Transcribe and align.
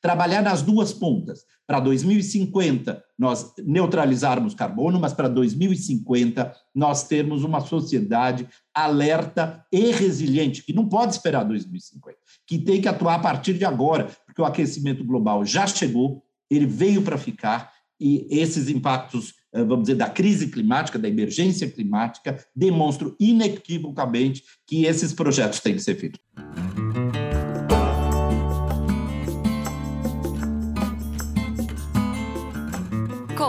Trabalhar 0.00 0.42
nas 0.42 0.62
duas 0.62 0.92
pontas. 0.92 1.40
Para 1.66 1.80
2050, 1.80 3.02
nós 3.18 3.52
neutralizarmos 3.64 4.54
carbono, 4.54 5.00
mas 5.00 5.12
para 5.12 5.28
2050, 5.28 6.54
nós 6.74 7.04
termos 7.04 7.42
uma 7.42 7.60
sociedade 7.60 8.46
alerta 8.74 9.64
e 9.72 9.90
resiliente, 9.92 10.62
que 10.62 10.72
não 10.72 10.88
pode 10.88 11.14
esperar 11.14 11.44
2050, 11.44 12.16
que 12.46 12.58
tem 12.58 12.80
que 12.80 12.88
atuar 12.88 13.14
a 13.14 13.18
partir 13.20 13.54
de 13.54 13.64
agora, 13.64 14.10
porque 14.26 14.42
o 14.42 14.44
aquecimento 14.44 15.04
global 15.04 15.44
já 15.44 15.66
chegou, 15.66 16.22
ele 16.50 16.66
veio 16.66 17.02
para 17.02 17.16
ficar, 17.16 17.72
e 18.00 18.26
esses 18.28 18.68
impactos, 18.68 19.34
eh, 19.52 19.64
vamos 19.64 19.84
dizer, 19.84 19.94
da 19.94 20.10
crise 20.10 20.48
climática, 20.48 20.98
da 20.98 21.08
emergência 21.08 21.70
climática, 21.70 22.38
demonstram 22.54 23.14
inequivocamente 23.18 24.42
que 24.66 24.84
esses 24.84 25.12
projetos 25.12 25.60
têm 25.60 25.74
que 25.74 25.82
ser 25.82 25.94
feitos. 25.94 26.20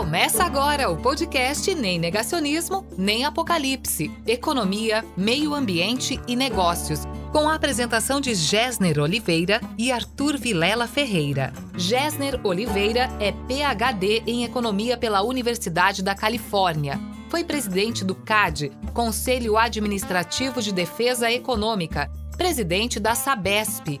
Começa 0.06 0.44
agora 0.44 0.88
o 0.88 0.96
podcast 0.96 1.74
Nem 1.74 1.98
Negacionismo, 1.98 2.86
Nem 2.96 3.24
Apocalipse. 3.24 4.08
Economia, 4.24 5.04
meio 5.16 5.52
ambiente 5.52 6.20
e 6.28 6.36
negócios. 6.36 7.00
Com 7.32 7.48
a 7.48 7.56
apresentação 7.56 8.20
de 8.20 8.32
Gessner 8.32 9.00
Oliveira 9.00 9.60
e 9.76 9.90
Arthur 9.90 10.38
Vilela 10.38 10.86
Ferreira. 10.86 11.52
Gessner 11.76 12.40
Oliveira 12.44 13.10
é 13.18 13.32
PhD 13.32 14.22
em 14.28 14.44
Economia 14.44 14.96
pela 14.96 15.22
Universidade 15.22 16.04
da 16.04 16.14
Califórnia. 16.14 17.00
Foi 17.28 17.42
presidente 17.42 18.04
do 18.04 18.14
CAD, 18.14 18.70
Conselho 18.94 19.58
Administrativo 19.58 20.62
de 20.62 20.72
Defesa 20.72 21.32
Econômica, 21.32 22.08
presidente 22.38 23.00
da 23.00 23.16
Sabesp 23.16 24.00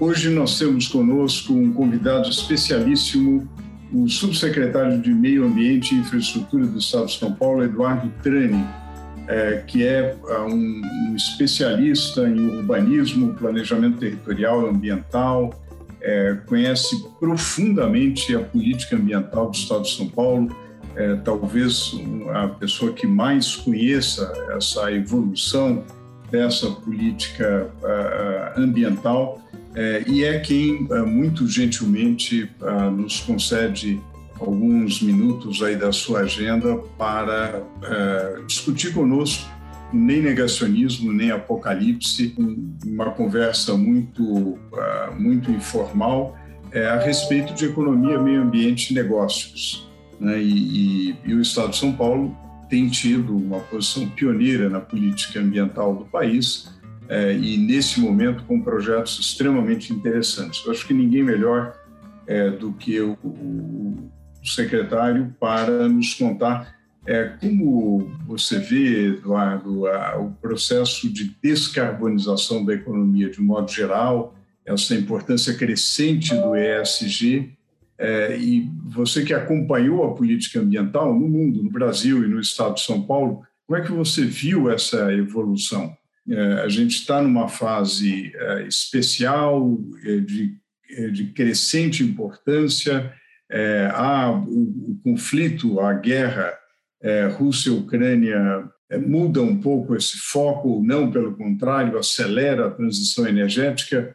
Hoje 0.00 0.30
nós 0.30 0.58
temos 0.58 0.88
conosco 0.88 1.52
um 1.52 1.74
convidado 1.74 2.26
especialíssimo, 2.26 3.46
o 3.92 4.08
subsecretário 4.08 4.98
de 4.98 5.10
Meio 5.10 5.44
Ambiente 5.44 5.94
e 5.94 5.98
Infraestrutura 5.98 6.66
do 6.66 6.78
Estado 6.78 7.04
de 7.04 7.18
São 7.18 7.34
Paulo, 7.34 7.62
Eduardo 7.62 8.10
Trani, 8.22 8.64
é, 9.28 9.62
que 9.66 9.86
é, 9.86 10.16
é 10.26 10.38
um, 10.38 10.80
um, 10.82 11.14
especialista 11.14 12.26
em 12.26 12.40
urbanismo, 12.40 13.34
planejamento 13.34 13.98
territorial 13.98 14.64
e 14.64 14.70
ambiental, 14.70 15.52
é, 16.00 16.38
conhece 16.46 16.96
profundamente 17.20 18.34
a 18.34 18.40
política 18.40 18.96
ambiental 18.96 19.50
do 19.50 19.54
Estado 19.54 19.82
de 19.82 19.90
São 19.90 20.08
Paulo, 20.08 20.56
é, 20.96 21.16
talvez 21.16 21.92
a 22.32 22.48
pessoa 22.48 22.94
que 22.94 23.06
mais 23.06 23.54
conheça 23.54 24.32
essa 24.56 24.90
evolução 24.90 25.84
dessa 26.30 26.70
política 26.70 27.70
uh, 27.82 28.60
ambiental 28.60 29.40
é, 29.74 30.02
e 30.06 30.24
é 30.24 30.38
quem 30.40 30.86
é, 30.90 31.02
muito 31.02 31.46
gentilmente 31.46 32.50
é, 32.60 32.90
nos 32.90 33.20
concede 33.20 34.00
alguns 34.40 35.00
minutos 35.02 35.62
aí 35.62 35.76
da 35.76 35.92
sua 35.92 36.20
agenda 36.20 36.76
para 36.98 37.62
é, 37.82 38.42
discutir 38.46 38.92
conosco 38.92 39.48
nem 39.92 40.22
negacionismo 40.22 41.12
nem 41.12 41.32
apocalipse, 41.32 42.34
uma 42.86 43.10
conversa 43.10 43.76
muito 43.76 44.56
muito 45.18 45.50
informal 45.50 46.38
a 46.72 47.04
respeito 47.04 47.52
de 47.52 47.64
economia, 47.64 48.16
meio 48.16 48.42
ambiente 48.42 48.92
e 48.92 48.94
negócios. 48.94 49.90
Né? 50.20 50.40
E, 50.40 51.10
e, 51.10 51.16
e 51.26 51.34
o 51.34 51.40
Estado 51.40 51.70
de 51.70 51.78
São 51.78 51.92
Paulo 51.92 52.36
tem 52.68 52.88
tido 52.88 53.36
uma 53.36 53.58
posição 53.58 54.08
pioneira 54.10 54.70
na 54.70 54.78
política 54.78 55.40
ambiental 55.40 55.92
do 55.96 56.04
país 56.04 56.68
é, 57.10 57.36
e 57.36 57.58
nesse 57.58 57.98
momento 57.98 58.44
com 58.44 58.62
projetos 58.62 59.18
extremamente 59.18 59.92
interessantes. 59.92 60.64
Eu 60.64 60.70
acho 60.70 60.86
que 60.86 60.94
ninguém 60.94 61.24
melhor 61.24 61.76
é, 62.24 62.50
do 62.50 62.72
que 62.72 63.00
o, 63.00 63.18
o, 63.24 64.10
secretário 64.44 65.34
para 65.38 65.88
nos 65.88 66.14
contar 66.14 66.74
é, 67.04 67.24
como 67.40 68.10
você 68.24 68.60
vê, 68.60 69.08
Eduardo, 69.08 69.86
a, 69.88 70.18
o 70.18 70.30
processo 70.32 71.12
de 71.12 71.36
descarbonização 71.42 72.64
da 72.64 72.74
economia 72.74 73.28
de 73.28 73.40
um 73.40 73.44
modo 73.44 73.70
geral, 73.70 74.34
essa 74.64 74.94
importância 74.94 75.52
crescente 75.54 76.32
do 76.34 76.54
ESG, 76.54 77.52
é, 77.98 78.38
e 78.38 78.70
você 78.86 79.24
que 79.24 79.34
acompanhou 79.34 80.04
a 80.04 80.14
política 80.14 80.60
ambiental 80.60 81.12
no 81.12 81.28
mundo, 81.28 81.62
no 81.62 81.70
Brasil 81.70 82.24
e 82.24 82.28
no 82.28 82.40
estado 82.40 82.74
de 82.74 82.82
São 82.82 83.02
Paulo, 83.02 83.42
como 83.66 83.78
é 83.78 83.84
que 83.84 83.92
você 83.92 84.24
viu 84.24 84.70
essa 84.70 85.12
evolução? 85.12 85.94
É, 86.28 86.52
a 86.62 86.68
gente 86.68 86.96
está 86.96 87.22
numa 87.22 87.48
fase 87.48 88.32
é, 88.34 88.66
especial 88.66 89.78
é, 90.04 90.16
de, 90.18 90.56
de 91.12 91.26
crescente 91.32 92.02
importância. 92.02 93.12
há 93.94 94.30
o, 94.30 94.90
o, 94.90 95.00
conflito, 95.02 95.80
a 95.80 95.92
guerra 95.94 96.52
Rússia-Ucrânia 97.38 98.68
muda 99.06 99.40
um 99.40 99.60
pouco 99.60 99.96
esse 99.96 100.18
foco, 100.18 100.82
não 100.84 101.10
pelo 101.10 101.36
contrário, 101.36 101.96
acelera 101.98 102.66
a 102.66 102.70
transição 102.70 103.26
energética. 103.26 104.14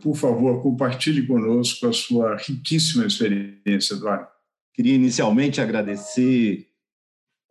por 0.00 0.16
favor, 0.16 0.62
compartilhe 0.62 1.26
conosco 1.26 1.86
a 1.86 1.92
sua 1.92 2.36
riquíssima 2.36 3.06
experiência, 3.06 3.94
Eduardo. 3.94 4.26
Queria 4.74 4.94
inicialmente 4.94 5.60
agradecer 5.60 6.66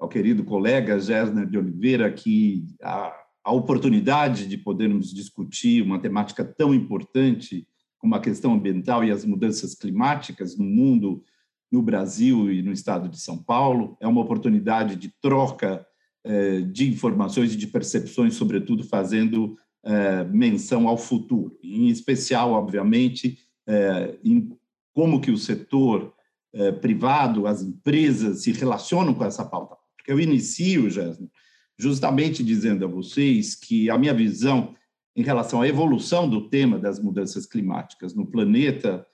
ao 0.03 0.09
querido 0.09 0.43
colega 0.43 0.99
Gessner 0.99 1.47
de 1.47 1.57
Oliveira 1.57 2.11
que 2.11 2.65
a, 2.81 3.15
a 3.41 3.53
oportunidade 3.53 4.45
de 4.47 4.57
podermos 4.57 5.13
discutir 5.13 5.81
uma 5.81 5.97
temática 5.97 6.43
tão 6.43 6.73
importante 6.73 7.65
como 7.97 8.13
a 8.13 8.19
questão 8.19 8.53
ambiental 8.53 9.01
e 9.05 9.11
as 9.11 9.23
mudanças 9.23 9.73
climáticas 9.73 10.57
no 10.57 10.65
mundo, 10.65 11.23
no 11.71 11.81
Brasil 11.81 12.51
e 12.51 12.61
no 12.61 12.73
estado 12.73 13.07
de 13.07 13.17
São 13.17 13.41
Paulo. 13.41 13.95
É 14.01 14.05
uma 14.05 14.19
oportunidade 14.19 14.97
de 14.97 15.09
troca 15.21 15.85
eh, 16.25 16.59
de 16.59 16.89
informações 16.89 17.53
e 17.53 17.57
de 17.57 17.67
percepções, 17.67 18.33
sobretudo 18.33 18.83
fazendo 18.83 19.55
eh, 19.85 20.25
menção 20.25 20.85
ao 20.85 20.97
futuro, 20.97 21.57
em 21.63 21.87
especial, 21.87 22.51
obviamente, 22.51 23.37
eh, 23.65 24.19
em 24.21 24.49
como 24.93 25.21
que 25.21 25.31
o 25.31 25.37
setor 25.37 26.13
privado, 26.81 27.47
as 27.47 27.63
empresas 27.63 28.43
se 28.43 28.51
relacionam 28.51 29.11
com 29.11 29.25
essa 29.25 29.43
pauta 29.43 29.75
eu 30.07 30.19
inicio, 30.19 30.89
Jéssica, 30.89 31.29
justamente 31.77 32.43
dizendo 32.43 32.85
a 32.85 32.87
vocês 32.87 33.55
que 33.55 33.89
a 33.89 33.97
minha 33.97 34.13
visão 34.13 34.75
em 35.15 35.23
relação 35.23 35.61
à 35.61 35.67
evolução 35.67 36.27
do 36.29 36.49
tema 36.49 36.79
das 36.79 36.99
mudanças 36.99 37.45
climáticas 37.45 38.15
no 38.15 38.25
planeta 38.25 39.05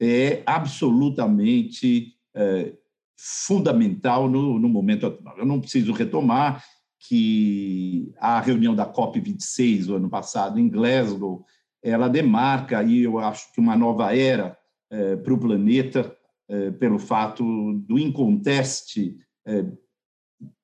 é 0.00 0.42
absolutamente 0.44 2.14
é, 2.34 2.72
fundamental 3.16 4.28
no, 4.28 4.58
no 4.58 4.68
momento 4.68 5.06
atual. 5.06 5.38
Eu 5.38 5.46
não 5.46 5.60
preciso 5.60 5.92
retomar 5.92 6.64
que 6.98 8.12
a 8.18 8.40
reunião 8.40 8.74
da 8.74 8.90
COP26 8.90 9.86
do 9.86 9.96
ano 9.96 10.08
passado 10.08 10.58
em 10.58 10.68
Glasgow, 10.68 11.44
ela 11.82 12.08
demarca 12.08 12.78
aí, 12.78 13.02
eu 13.02 13.18
acho 13.18 13.52
que 13.52 13.60
uma 13.60 13.76
nova 13.76 14.16
era 14.16 14.56
é, 14.90 15.16
para 15.16 15.34
o 15.34 15.38
planeta 15.38 16.16
é, 16.48 16.70
pelo 16.72 16.98
fato 16.98 17.74
do 17.86 17.98
inconteste 17.98 19.18
é, 19.46 19.64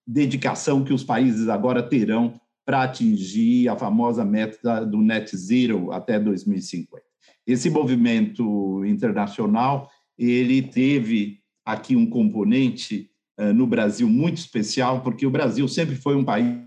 dedicação 0.07 0.85
que 0.85 0.93
os 0.93 1.05
países 1.05 1.49
agora 1.49 1.83
terão 1.83 2.41
para 2.65 2.83
atingir 2.83 3.69
a 3.69 3.77
famosa 3.77 4.25
meta 4.25 4.85
do 4.85 4.99
net 4.99 5.37
zero 5.37 5.91
até 5.93 6.19
2050. 6.19 7.03
Esse 7.47 7.69
movimento 7.69 8.85
internacional 8.85 9.91
ele 10.17 10.63
teve 10.63 11.41
aqui 11.65 11.97
um 11.97 12.07
componente 12.07 13.11
uh, 13.39 13.53
no 13.53 13.67
Brasil 13.67 14.09
muito 14.09 14.37
especial, 14.37 15.03
porque 15.03 15.27
o 15.27 15.31
Brasil 15.31 15.67
sempre 15.67 15.97
foi 15.97 16.15
um 16.15 16.25
país 16.25 16.61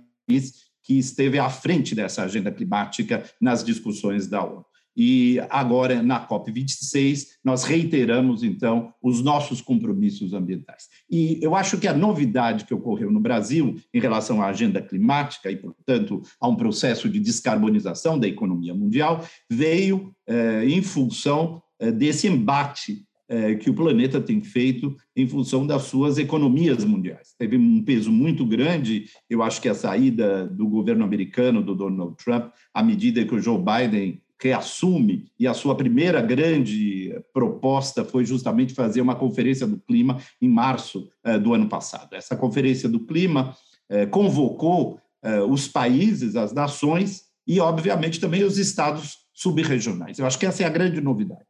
que 0.84 0.98
esteve 0.98 1.40
à 1.40 1.50
frente 1.50 1.96
dessa 1.96 2.24
agenda 2.24 2.52
climática 2.52 3.24
nas 3.40 3.64
discussões 3.64 4.28
da 4.28 4.44
ONU. 4.44 4.66
E 4.96 5.40
agora, 5.50 6.04
na 6.04 6.26
COP26, 6.28 7.28
nós 7.44 7.64
reiteramos, 7.64 8.44
então, 8.44 8.94
os 9.02 9.22
nossos 9.22 9.62
compromissos 9.62 10.34
ambientais. 10.34 10.88
E 11.10 11.40
eu 11.42 11.56
acho 11.56 11.78
que 11.78 11.88
a 11.88 11.94
novidade 11.94 12.66
que 12.66 12.74
ocorreu 12.74 13.12
no 13.12 13.20
Brasil 13.20 13.76
em 13.94 14.00
relação 14.00 14.42
à 14.42 14.48
agenda 14.48 14.82
climática 14.82 15.50
e, 15.52 15.56
portanto, 15.56 16.22
a 16.40 16.48
um 16.48 16.56
processo 16.56 17.10
de 17.10 17.20
descarbonização 17.20 18.20
da 18.20 18.28
economia 18.28 18.74
mundial 18.74 19.26
veio 19.50 20.14
eh, 20.28 20.66
em 20.66 20.82
função 20.82 21.62
desse 21.96 22.28
embate 22.28 23.06
que 23.62 23.70
o 23.70 23.74
planeta 23.74 24.22
tem 24.22 24.42
feito 24.44 24.96
em 25.16 25.28
função 25.28 25.66
das 25.66 25.84
suas 25.84 26.18
economias 26.18 26.84
mundiais. 26.84 27.34
Teve 27.38 27.58
um 27.58 27.84
peso 27.84 28.12
muito 28.12 28.46
grande, 28.46 29.06
eu 29.30 29.42
acho 29.42 29.62
que 29.62 29.70
a 29.70 29.74
saída 29.74 30.46
do 30.46 30.68
governo 30.68 31.04
americano, 31.04 31.64
do 31.64 31.74
Donald 31.74 32.16
Trump, 32.24 32.52
à 32.74 32.84
medida 32.84 33.26
que 33.26 33.34
o 33.34 33.40
Joe 33.40 33.58
Biden 33.58 34.22
reassume, 34.44 35.32
e 35.40 35.48
a 35.48 35.54
sua 35.54 35.74
primeira 35.74 36.22
grande 36.22 37.16
proposta 37.34 38.04
foi 38.04 38.26
justamente 38.26 38.74
fazer 38.74 39.00
uma 39.00 39.16
conferência 39.16 39.66
do 39.66 39.80
clima 39.80 40.20
em 40.42 40.50
março 40.50 41.10
eh, 41.24 41.40
do 41.40 41.54
ano 41.54 41.70
passado. 41.70 42.14
Essa 42.14 42.36
conferência 42.36 42.90
do 42.90 43.00
clima 43.00 43.56
eh, 43.90 44.06
convocou 44.06 45.00
eh, 45.24 45.42
os 45.42 45.70
países, 45.70 46.36
as 46.36 46.52
nações 46.52 47.24
e, 47.48 47.62
obviamente, 47.62 48.20
também 48.20 48.44
os 48.44 48.58
estados 48.58 49.20
subregionais. 49.34 50.20
Eu 50.20 50.26
acho 50.26 50.38
que 50.38 50.46
essa 50.46 50.64
é 50.64 50.66
a 50.66 50.70
grande 50.70 51.00
novidade. 51.00 51.46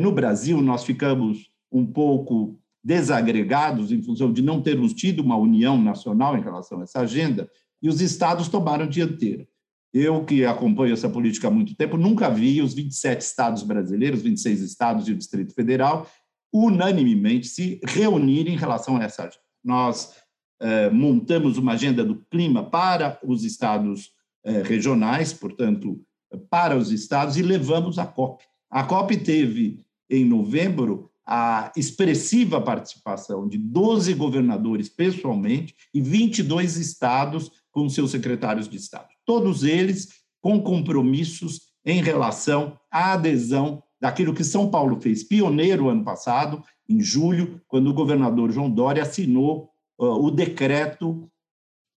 no 0.00 0.12
Brasil, 0.12 0.60
nós 0.60 0.84
ficamos 0.84 1.50
um 1.72 1.84
pouco 1.84 2.58
desagregados 2.82 3.90
em 3.90 4.02
função 4.02 4.32
de 4.32 4.42
não 4.42 4.60
termos 4.60 4.92
tido 4.92 5.20
uma 5.20 5.36
união 5.36 5.80
nacional 5.80 6.36
em 6.36 6.42
relação 6.42 6.80
a 6.80 6.82
essa 6.84 7.00
agenda, 7.00 7.48
e 7.82 7.88
os 7.88 8.00
estados 8.00 8.48
tomaram 8.48 8.86
dianteira. 8.86 9.46
Eu, 9.94 10.24
que 10.24 10.44
acompanho 10.44 10.92
essa 10.92 11.08
política 11.08 11.46
há 11.46 11.50
muito 11.52 11.76
tempo, 11.76 11.96
nunca 11.96 12.28
vi 12.28 12.60
os 12.60 12.74
27 12.74 13.20
estados 13.20 13.62
brasileiros, 13.62 14.22
26 14.22 14.60
estados 14.60 15.06
e 15.06 15.12
o 15.12 15.16
Distrito 15.16 15.54
Federal, 15.54 16.10
unanimemente 16.52 17.46
se 17.46 17.80
reunirem 17.84 18.54
em 18.54 18.58
relação 18.58 18.96
a 18.96 19.04
essa 19.04 19.22
agenda. 19.22 19.44
Nós 19.62 20.12
eh, 20.60 20.90
montamos 20.90 21.58
uma 21.58 21.74
agenda 21.74 22.04
do 22.04 22.16
clima 22.28 22.68
para 22.68 23.20
os 23.22 23.44
estados 23.44 24.10
eh, 24.44 24.62
regionais, 24.62 25.32
portanto, 25.32 26.04
para 26.50 26.76
os 26.76 26.90
estados, 26.90 27.36
e 27.36 27.42
levamos 27.42 27.96
a 27.96 28.04
COP. 28.04 28.42
A 28.68 28.82
COP 28.82 29.16
teve, 29.18 29.80
em 30.10 30.24
novembro, 30.24 31.08
a 31.24 31.70
expressiva 31.76 32.60
participação 32.60 33.48
de 33.48 33.58
12 33.58 34.12
governadores 34.14 34.88
pessoalmente 34.88 35.72
e 35.94 36.00
22 36.00 36.78
estados 36.78 37.48
com 37.70 37.88
seus 37.88 38.10
secretários 38.10 38.68
de 38.68 38.76
Estado 38.76 39.13
todos 39.24 39.64
eles 39.64 40.08
com 40.40 40.60
compromissos 40.60 41.62
em 41.84 42.02
relação 42.02 42.78
à 42.90 43.12
adesão 43.12 43.82
daquilo 44.00 44.34
que 44.34 44.44
São 44.44 44.70
Paulo 44.70 45.00
fez 45.00 45.24
pioneiro 45.24 45.88
ano 45.88 46.04
passado, 46.04 46.62
em 46.88 47.00
julho, 47.00 47.60
quando 47.66 47.88
o 47.88 47.94
governador 47.94 48.52
João 48.52 48.70
Dória 48.70 49.02
assinou 49.02 49.70
uh, 49.98 50.04
o 50.04 50.30
decreto 50.30 51.30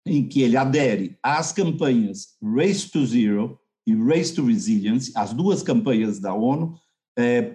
em 0.06 0.26
que 0.26 0.42
ele 0.42 0.56
adere 0.56 1.18
às 1.22 1.52
campanhas 1.52 2.36
Race 2.40 2.88
to 2.88 3.04
Zero 3.04 3.58
e 3.84 3.94
Race 3.94 4.32
to 4.32 4.44
Resilience, 4.44 5.12
as 5.16 5.32
duas 5.32 5.62
campanhas 5.62 6.20
da 6.20 6.32
ONU, 6.32 6.76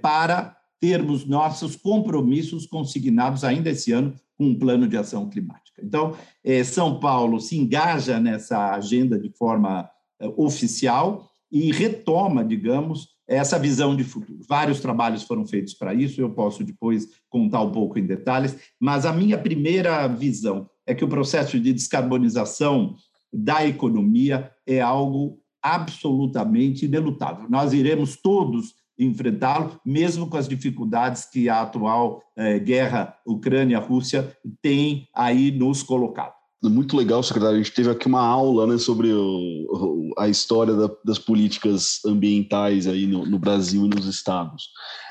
para 0.01 0.57
termos 0.79 1.25
nossos 1.25 1.75
compromissos 1.75 2.65
consignados 2.65 3.43
ainda 3.43 3.69
esse 3.69 3.91
ano 3.91 4.15
com 4.35 4.47
um 4.47 4.57
plano 4.57 4.87
de 4.87 4.97
ação 4.97 5.29
climática. 5.29 5.60
Então, 5.83 6.15
eh, 6.43 6.63
São 6.63 6.99
Paulo 6.99 7.39
se 7.39 7.57
engaja 7.57 8.19
nessa 8.19 8.73
agenda 8.73 9.19
de 9.19 9.29
forma 9.29 9.89
eh, 10.19 10.31
oficial 10.37 11.29
e 11.51 11.71
retoma, 11.71 12.43
digamos, 12.43 13.09
essa 13.27 13.57
visão 13.57 13.95
de 13.95 14.03
futuro. 14.03 14.39
Vários 14.47 14.79
trabalhos 14.79 15.23
foram 15.23 15.45
feitos 15.45 15.73
para 15.73 15.93
isso, 15.93 16.19
eu 16.19 16.29
posso 16.29 16.63
depois 16.63 17.07
contar 17.29 17.61
um 17.61 17.71
pouco 17.71 17.97
em 17.97 18.05
detalhes, 18.05 18.57
mas 18.79 19.05
a 19.05 19.13
minha 19.13 19.37
primeira 19.37 20.07
visão 20.07 20.69
é 20.85 20.93
que 20.93 21.03
o 21.03 21.07
processo 21.07 21.59
de 21.59 21.73
descarbonização 21.73 22.95
da 23.31 23.65
economia 23.65 24.51
é 24.67 24.81
algo 24.81 25.39
absolutamente 25.61 26.85
inelutável. 26.85 27.49
Nós 27.49 27.71
iremos 27.71 28.17
todos 28.17 28.73
enfrentá-lo, 29.05 29.79
mesmo 29.85 30.27
com 30.27 30.37
as 30.37 30.47
dificuldades 30.47 31.25
que 31.25 31.49
a 31.49 31.61
atual 31.61 32.21
eh, 32.37 32.59
guerra 32.59 33.15
Ucrânia-Rússia 33.25 34.35
tem 34.61 35.07
aí 35.15 35.51
nos 35.51 35.81
colocado. 35.81 36.33
Muito 36.63 36.95
legal, 36.95 37.23
secretário. 37.23 37.55
A 37.55 37.63
gente 37.63 37.73
teve 37.73 37.89
aqui 37.89 38.05
uma 38.05 38.21
aula 38.21 38.67
né, 38.67 38.77
sobre 38.77 39.11
o, 39.11 40.13
a 40.17 40.29
história 40.29 40.75
da, 40.75 40.89
das 41.03 41.17
políticas 41.17 41.99
ambientais 42.05 42.85
aí 42.85 43.07
no, 43.07 43.25
no 43.25 43.39
Brasil 43.39 43.85
e 43.85 43.89
nos 43.89 44.05
estados. 44.05 44.69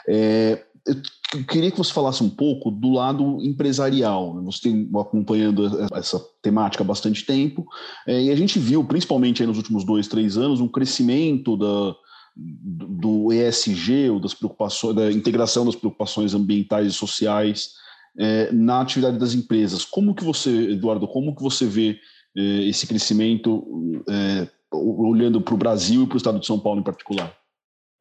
É, 0.09 0.65
eu 0.87 1.45
queria 1.45 1.71
que 1.71 1.79
você 1.79 1.93
falasse 1.93 2.23
um 2.23 2.31
pouco 2.31 2.71
do 2.71 2.93
lado 2.93 3.39
empresarial. 3.41 4.35
Né? 4.35 4.43
Você 4.45 4.63
tem 4.63 4.89
acompanhando 4.97 5.89
essa 5.93 6.25
temática 6.41 6.85
há 6.85 6.87
bastante 6.87 7.27
tempo, 7.27 7.67
é, 8.07 8.25
e 8.25 8.31
a 8.31 8.37
gente 8.37 8.59
viu, 8.59 8.85
principalmente 8.85 9.45
nos 9.45 9.57
últimos 9.57 9.85
dois, 9.85 10.07
três 10.07 10.37
anos, 10.37 10.61
um 10.61 10.69
crescimento 10.69 11.57
da, 11.57 11.97
do 12.37 13.33
ESG, 13.33 14.11
ou 14.11 14.21
das 14.21 14.35
preocupações, 14.35 14.95
da 14.97 15.13
integração 15.13 15.65
das 15.65 15.77
preocupações 15.77 16.35
ambientais 16.35 16.87
e 16.87 16.93
sociais 16.93 17.75
é, 18.19 18.51
na 18.53 18.81
atividade 18.81 19.19
das 19.19 19.35
empresas. 19.35 19.85
Como 19.85 20.15
que 20.15 20.25
você, 20.25 20.73
Eduardo, 20.73 21.07
como 21.07 21.35
que 21.35 21.43
você 21.43 21.67
vê 21.67 21.99
é, 22.37 22.69
esse 22.69 22.87
crescimento 22.87 24.03
é, 24.09 24.49
olhando 24.73 25.41
para 25.41 25.55
o 25.55 25.59
Brasil 25.59 26.03
e 26.03 26.07
para 26.07 26.15
o 26.15 26.19
estado 26.19 26.41
de 26.41 26.47
São 26.47 26.59
Paulo 26.59 26.81
em 26.81 26.85
particular? 26.85 27.35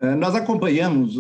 É, 0.01 0.15
nós 0.15 0.33
acompanhamos 0.33 1.15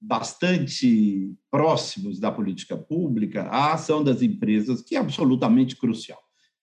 bastante 0.00 1.32
próximos 1.50 2.18
da 2.18 2.32
política 2.32 2.76
pública 2.76 3.44
a 3.44 3.74
ação 3.74 4.02
das 4.02 4.22
empresas, 4.22 4.82
que 4.82 4.96
é 4.96 4.98
absolutamente 4.98 5.76
crucial. 5.76 6.18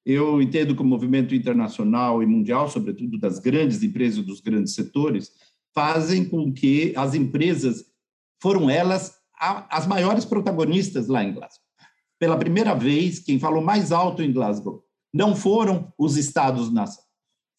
Eu 0.05 0.41
entendo 0.41 0.75
que 0.75 0.81
o 0.81 0.85
movimento 0.85 1.33
internacional 1.33 2.21
e 2.21 2.25
mundial, 2.25 2.67
sobretudo 2.67 3.19
das 3.19 3.39
grandes 3.39 3.83
empresas 3.83 4.25
dos 4.25 4.41
grandes 4.41 4.73
setores, 4.73 5.31
fazem 5.73 6.25
com 6.25 6.51
que 6.51 6.93
as 6.95 7.13
empresas 7.13 7.85
foram 8.41 8.69
elas 8.69 9.13
as 9.41 9.87
maiores 9.87 10.23
protagonistas 10.23 11.07
lá 11.07 11.23
em 11.23 11.33
Glasgow. 11.33 11.65
Pela 12.19 12.37
primeira 12.37 12.75
vez, 12.75 13.17
quem 13.19 13.39
falou 13.39 13.63
mais 13.63 13.91
alto 13.91 14.21
em 14.21 14.31
Glasgow 14.31 14.83
não 15.11 15.35
foram 15.35 15.91
os 15.97 16.15
estados-nação, 16.15 17.03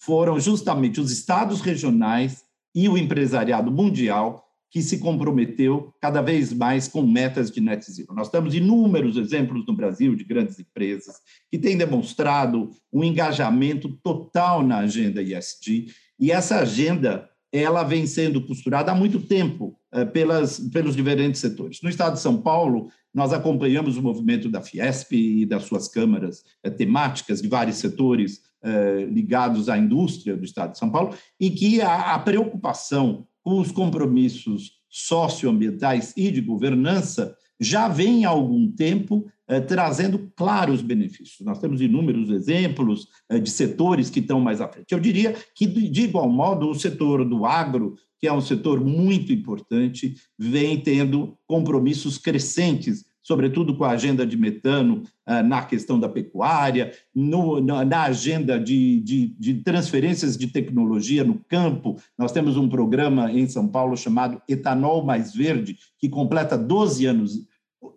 foram 0.00 0.38
justamente 0.38 1.00
os 1.00 1.10
estados 1.10 1.60
regionais 1.60 2.44
e 2.74 2.88
o 2.88 2.96
empresariado 2.96 3.70
mundial 3.70 4.44
que 4.70 4.80
se 4.80 4.98
comprometeu 4.98 5.92
cada 6.00 6.22
vez 6.22 6.50
mais 6.52 6.88
com 6.88 7.02
metas 7.02 7.50
de 7.50 7.60
net 7.60 7.84
zero. 7.92 8.14
Nós 8.14 8.30
temos 8.30 8.54
inúmeros 8.54 9.18
exemplos 9.18 9.66
no 9.66 9.76
Brasil 9.76 10.16
de 10.16 10.24
grandes 10.24 10.58
empresas 10.58 11.16
que 11.50 11.58
têm 11.58 11.76
demonstrado 11.76 12.70
um 12.90 13.04
engajamento 13.04 13.88
total 14.02 14.62
na 14.62 14.78
agenda 14.78 15.20
ESG, 15.20 15.88
e 16.18 16.30
essa 16.30 16.60
agenda 16.60 17.28
ela 17.52 17.82
vem 17.82 18.06
sendo 18.06 18.40
costurada 18.46 18.90
há 18.90 18.94
muito 18.94 19.20
tempo 19.20 19.78
eh, 19.92 20.06
pelas, 20.06 20.58
pelos 20.58 20.96
diferentes 20.96 21.40
setores. 21.40 21.80
No 21.82 21.90
estado 21.90 22.14
de 22.14 22.20
São 22.20 22.40
Paulo, 22.40 22.88
nós 23.12 23.32
acompanhamos 23.32 23.98
o 23.98 24.02
movimento 24.02 24.48
da 24.48 24.62
Fiesp 24.62 25.12
e 25.12 25.44
das 25.44 25.64
suas 25.64 25.86
câmaras 25.86 26.42
eh, 26.62 26.70
temáticas 26.70 27.42
de 27.42 27.48
vários 27.48 27.76
setores 27.76 28.40
eh, 28.62 29.06
ligados 29.10 29.68
à 29.68 29.76
indústria 29.76 30.34
do 30.34 30.44
estado 30.44 30.72
de 30.72 30.78
São 30.78 30.90
Paulo, 30.90 31.14
e 31.38 31.50
que 31.50 31.82
a, 31.82 32.14
a 32.14 32.18
preocupação 32.18 33.26
com 33.42 33.60
os 33.60 33.70
compromissos 33.70 34.78
socioambientais 34.88 36.14
e 36.16 36.30
de 36.30 36.40
governança 36.40 37.36
já 37.60 37.86
vem 37.86 38.24
há 38.24 38.30
algum 38.30 38.70
tempo 38.70 39.26
trazendo 39.60 40.30
claros 40.36 40.80
benefícios. 40.80 41.40
Nós 41.40 41.58
temos 41.58 41.80
inúmeros 41.80 42.30
exemplos 42.30 43.08
eh, 43.28 43.38
de 43.38 43.50
setores 43.50 44.10
que 44.10 44.20
estão 44.20 44.40
mais 44.40 44.60
à 44.60 44.68
frente. 44.68 44.92
Eu 44.92 45.00
diria 45.00 45.34
que, 45.54 45.66
de 45.66 46.02
igual 46.02 46.28
modo, 46.28 46.68
o 46.68 46.74
setor 46.74 47.24
do 47.24 47.44
agro, 47.44 47.96
que 48.20 48.26
é 48.26 48.32
um 48.32 48.40
setor 48.40 48.80
muito 48.80 49.32
importante, 49.32 50.14
vem 50.38 50.78
tendo 50.78 51.36
compromissos 51.46 52.18
crescentes 52.18 53.04
sobretudo 53.22 53.76
com 53.76 53.84
a 53.84 53.90
agenda 53.90 54.26
de 54.26 54.36
metano 54.36 55.04
eh, 55.26 55.42
na 55.42 55.62
questão 55.62 55.98
da 55.98 56.08
pecuária, 56.08 56.92
no, 57.14 57.60
na, 57.60 58.02
agenda 58.02 58.58
de, 58.58 59.00
de, 59.00 59.28
de, 59.38 59.54
transferências 59.62 60.36
de 60.36 60.48
tecnologia 60.48 61.22
no 61.22 61.38
campo. 61.48 61.96
Nós 62.18 62.32
temos 62.32 62.56
um 62.56 62.68
programa 62.68 63.30
em 63.32 63.46
São 63.48 63.68
Paulo 63.68 63.96
chamado 63.96 64.42
Etanol 64.48 65.04
Mais 65.04 65.32
Verde, 65.32 65.78
que 65.98 66.08
completa 66.08 66.58
12 66.58 67.06
anos 67.06 67.46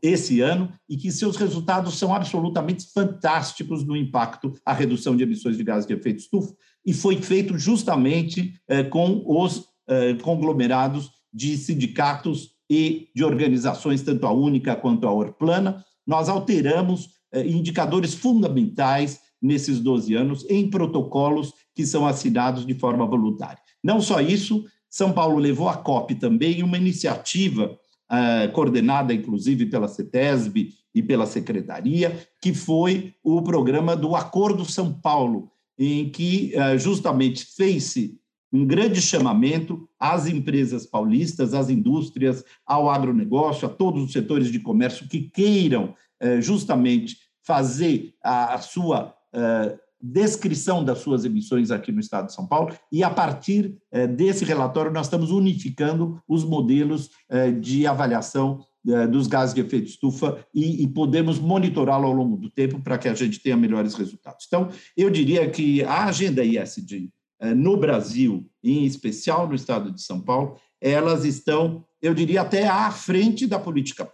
esse 0.01 0.41
ano 0.41 0.71
e 0.89 0.97
que 0.97 1.11
seus 1.11 1.35
resultados 1.35 1.97
são 1.97 2.13
absolutamente 2.13 2.85
fantásticos 2.93 3.83
no 3.83 3.95
impacto 3.95 4.53
à 4.65 4.73
redução 4.73 5.15
de 5.15 5.23
emissões 5.23 5.57
de 5.57 5.63
gases 5.63 5.87
de 5.87 5.93
efeito 5.93 6.19
estufa, 6.19 6.53
e 6.85 6.93
foi 6.93 7.17
feito 7.17 7.57
justamente 7.57 8.53
eh, 8.67 8.83
com 8.83 9.23
os 9.25 9.65
eh, 9.87 10.13
conglomerados 10.15 11.11
de 11.33 11.57
sindicatos 11.57 12.51
e 12.69 13.09
de 13.15 13.23
organizações, 13.23 14.01
tanto 14.01 14.25
a 14.25 14.31
Única 14.31 14.75
quanto 14.75 15.07
a 15.07 15.11
Orplana. 15.11 15.83
Nós 16.05 16.29
alteramos 16.29 17.09
eh, 17.31 17.45
indicadores 17.45 18.13
fundamentais 18.13 19.19
nesses 19.41 19.79
12 19.79 20.13
anos 20.15 20.45
em 20.49 20.69
protocolos 20.69 21.53
que 21.75 21.85
são 21.85 22.05
assinados 22.05 22.65
de 22.65 22.73
forma 22.73 23.05
voluntária. 23.05 23.61
Não 23.83 23.99
só 23.99 24.21
isso, 24.21 24.63
São 24.89 25.11
Paulo 25.11 25.37
levou 25.37 25.69
a 25.69 25.77
COP 25.77 26.15
também 26.15 26.63
uma 26.63 26.77
iniciativa 26.77 27.77
uh, 28.11 28.51
coordenada 28.53 29.13
inclusive 29.13 29.65
pela 29.65 29.87
CETESB 29.87 30.73
e 30.93 31.03
pela 31.03 31.25
Secretaria, 31.25 32.17
que 32.41 32.53
foi 32.53 33.13
o 33.23 33.41
programa 33.41 33.95
do 33.95 34.15
Acordo 34.15 34.63
São 34.65 34.93
Paulo, 34.93 35.51
em 35.77 36.09
que 36.09 36.53
uh, 36.55 36.77
justamente 36.77 37.45
fez-se 37.45 38.17
um 38.55 38.65
grande 38.65 39.01
chamamento 39.01 39.89
às 39.99 40.27
empresas 40.27 40.85
paulistas, 40.85 41.53
às 41.53 41.69
indústrias, 41.69 42.43
ao 42.65 42.89
agronegócio, 42.89 43.67
a 43.67 43.69
todos 43.69 44.01
os 44.03 44.13
setores 44.13 44.49
de 44.49 44.59
comércio 44.59 45.09
que 45.09 45.29
queiram 45.29 45.93
eh, 46.21 46.39
justamente 46.39 47.17
fazer 47.43 48.13
a 48.23 48.57
sua 48.59 49.13
eh, 49.33 49.77
descrição 50.11 50.83
das 50.83 50.99
suas 50.99 51.25
emissões 51.25 51.71
aqui 51.71 51.91
no 51.91 51.99
estado 51.99 52.27
de 52.27 52.33
São 52.33 52.47
Paulo, 52.47 52.73
e 52.91 53.03
a 53.03 53.09
partir 53.09 53.77
eh, 53.91 54.07
desse 54.07 54.45
relatório 54.45 54.91
nós 54.91 55.07
estamos 55.07 55.31
unificando 55.31 56.21
os 56.27 56.43
modelos 56.43 57.09
de 57.59 57.85
avaliação 57.87 58.63
dos 59.09 59.25
gases 59.25 59.55
de 59.55 59.61
efeito 59.61 59.87
estufa 59.87 60.45
e, 60.53 60.87
podemos 60.87 61.39
monitorá-lo 61.39 62.05
ao 62.05 62.13
longo 62.13 62.37
do 62.37 62.51
tempo 62.51 62.79
para 62.79 62.99
que 62.99 63.07
a 63.07 63.15
gente 63.15 63.39
tenha 63.39 63.57
melhores 63.57 63.95
resultados. 63.95 64.45
Então, 64.47 64.69
eu 64.95 65.09
diria 65.09 65.49
que 65.49 65.83
a 65.83 66.05
agenda 66.05 66.43
ISD 66.43 67.09
eh, 67.39 67.53
no 67.53 67.77
Brasil, 67.77 68.47
em 68.63 68.85
especial 68.85 69.47
no 69.47 69.55
estado 69.55 69.91
de 69.91 70.01
São 70.01 70.21
Paulo, 70.21 70.57
elas 70.79 71.25
estão, 71.25 71.83
eu 72.01 72.13
diria, 72.13 72.41
até 72.41 72.67
à 72.67 72.91
frente 72.91 73.47
da 73.47 73.59
política. 73.59 74.09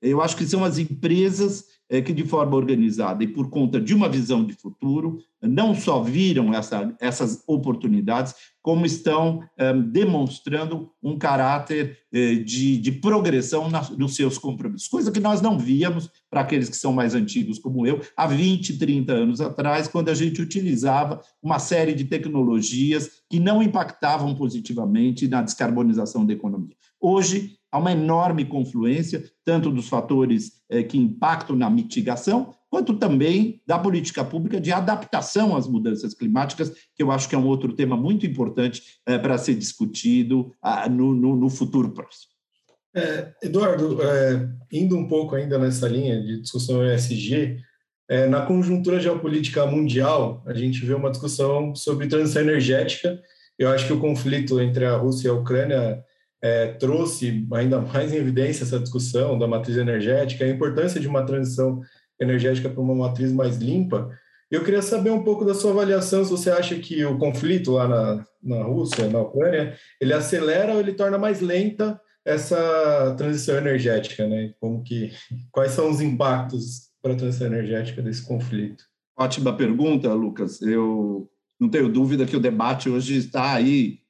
Eu 0.00 0.20
acho 0.20 0.36
que 0.36 0.46
são 0.46 0.64
as 0.64 0.78
empresas 0.78 1.64
que, 2.00 2.12
de 2.12 2.24
forma 2.24 2.56
organizada 2.56 3.22
e 3.22 3.28
por 3.28 3.50
conta 3.50 3.80
de 3.80 3.94
uma 3.94 4.08
visão 4.08 4.44
de 4.44 4.54
futuro, 4.54 5.18
não 5.42 5.74
só 5.74 6.02
viram 6.02 6.54
essa, 6.54 6.94
essas 7.00 7.42
oportunidades, 7.46 8.34
como 8.62 8.86
estão 8.86 9.42
é, 9.58 9.74
demonstrando 9.74 10.90
um 11.02 11.18
caráter 11.18 11.98
é, 12.12 12.36
de, 12.36 12.78
de, 12.78 12.92
progressão 12.92 13.68
na, 13.68 13.82
nos 13.90 14.14
seus 14.14 14.38
compromissos, 14.38 14.88
coisa 14.88 15.10
que 15.10 15.20
nós 15.20 15.42
não 15.42 15.58
víamos 15.58 16.08
para 16.30 16.40
aqueles 16.40 16.68
que 16.68 16.76
são 16.76 16.92
mais 16.92 17.14
antigos, 17.14 17.58
como 17.58 17.86
eu, 17.86 18.00
há 18.16 18.26
20, 18.26 18.78
30 18.78 19.12
anos 19.12 19.40
atrás, 19.40 19.88
quando 19.88 20.08
a 20.08 20.14
gente 20.14 20.40
utilizava 20.40 21.20
uma 21.42 21.58
série 21.58 21.92
de 21.92 22.04
tecnologias 22.04 23.10
que 23.28 23.40
não 23.40 23.62
impactavam 23.62 24.34
positivamente 24.34 25.26
na 25.26 25.42
descarbonização 25.42 26.24
da 26.24 26.32
economia. 26.32 26.76
Hoje, 27.00 27.58
há 27.72 27.78
uma 27.78 27.92
enorme 27.92 28.44
confluência, 28.44 29.24
tanto 29.44 29.70
dos 29.70 29.88
fatores 29.88 30.52
eh, 30.68 30.82
que 30.82 30.98
impactam 30.98 31.56
na 31.56 31.70
mitigação, 31.70 32.54
quanto 32.70 32.94
também 32.98 33.60
da 33.66 33.78
política 33.78 34.22
pública 34.22 34.60
de 34.60 34.70
adaptação 34.70 35.56
às 35.56 35.66
mudanças 35.66 36.14
climáticas, 36.14 36.70
que 36.94 37.02
eu 37.02 37.10
acho 37.10 37.28
que 37.28 37.34
é 37.34 37.38
um 37.38 37.46
outro 37.46 37.72
tema 37.72 37.96
muito 37.96 38.26
importante 38.26 38.82
eh, 39.06 39.18
para 39.18 39.38
ser 39.38 39.54
discutido 39.54 40.52
ah, 40.62 40.88
no, 40.88 41.48
futuro 41.48 41.90
próximo. 41.92 42.32
É, 42.94 43.32
Eduardo, 43.42 44.02
é, 44.02 44.48
indo 44.70 44.96
um 44.96 45.08
pouco 45.08 45.34
ainda 45.34 45.58
nessa 45.58 45.88
linha 45.88 46.20
de 46.20 46.42
discussão 46.42 46.84
ESG, 46.84 47.58
é, 48.08 48.26
na 48.26 48.44
conjuntura 48.44 49.00
geopolítica 49.00 49.64
mundial, 49.64 50.42
a 50.46 50.52
gente 50.52 50.84
vê 50.84 50.92
uma 50.92 51.10
discussão 51.10 51.74
sobre 51.74 52.06
transição 52.06 52.42
energética. 52.42 53.18
Eu 53.58 53.70
acho 53.70 53.86
que 53.86 53.92
o 53.94 54.00
conflito 54.00 54.60
entre 54.60 54.84
a 54.84 54.96
Rússia 54.96 55.28
e 55.28 55.30
a 55.30 55.34
Ucrânia 55.34 56.04
é, 56.42 56.68
trouxe 56.72 57.46
ainda 57.52 57.80
mais 57.80 58.12
em 58.12 58.16
evidência 58.16 58.64
essa 58.64 58.80
discussão 58.80 59.38
da 59.38 59.46
matriz 59.46 59.76
energética, 59.76 60.44
a 60.44 60.48
importância 60.48 61.00
de 61.00 61.06
uma 61.06 61.24
transição 61.24 61.80
energética 62.20 62.68
para 62.68 62.80
uma 62.80 62.94
matriz 62.94 63.32
mais 63.32 63.56
limpa. 63.56 64.10
Eu 64.50 64.64
queria 64.64 64.82
saber 64.82 65.10
um 65.10 65.22
pouco 65.22 65.44
da 65.44 65.54
sua 65.54 65.70
avaliação, 65.70 66.24
se 66.24 66.30
você 66.30 66.50
acha 66.50 66.74
que 66.78 67.04
o 67.04 67.16
conflito 67.16 67.72
lá 67.72 67.88
na, 67.88 68.24
na 68.42 68.62
Rússia, 68.64 69.08
na 69.08 69.20
Ucrânia, 69.20 69.74
ele 70.00 70.12
acelera 70.12 70.74
ou 70.74 70.80
ele 70.80 70.92
torna 70.92 71.16
mais 71.16 71.40
lenta 71.40 71.98
essa 72.24 73.14
transição 73.16 73.56
energética, 73.56 74.26
né? 74.26 74.52
Como 74.60 74.82
que, 74.82 75.10
quais 75.50 75.72
são 75.72 75.90
os 75.90 76.00
impactos 76.00 76.90
para 77.00 77.14
a 77.14 77.16
transição 77.16 77.46
energética 77.46 78.02
desse 78.02 78.26
conflito? 78.26 78.84
Ótima 79.18 79.56
pergunta, 79.56 80.12
Lucas. 80.12 80.60
Eu 80.60 81.28
não 81.58 81.68
tenho 81.68 81.88
dúvida 81.88 82.26
que 82.26 82.36
o 82.36 82.40
debate 82.40 82.90
hoje 82.90 83.16
está 83.16 83.54
aí 83.54 84.01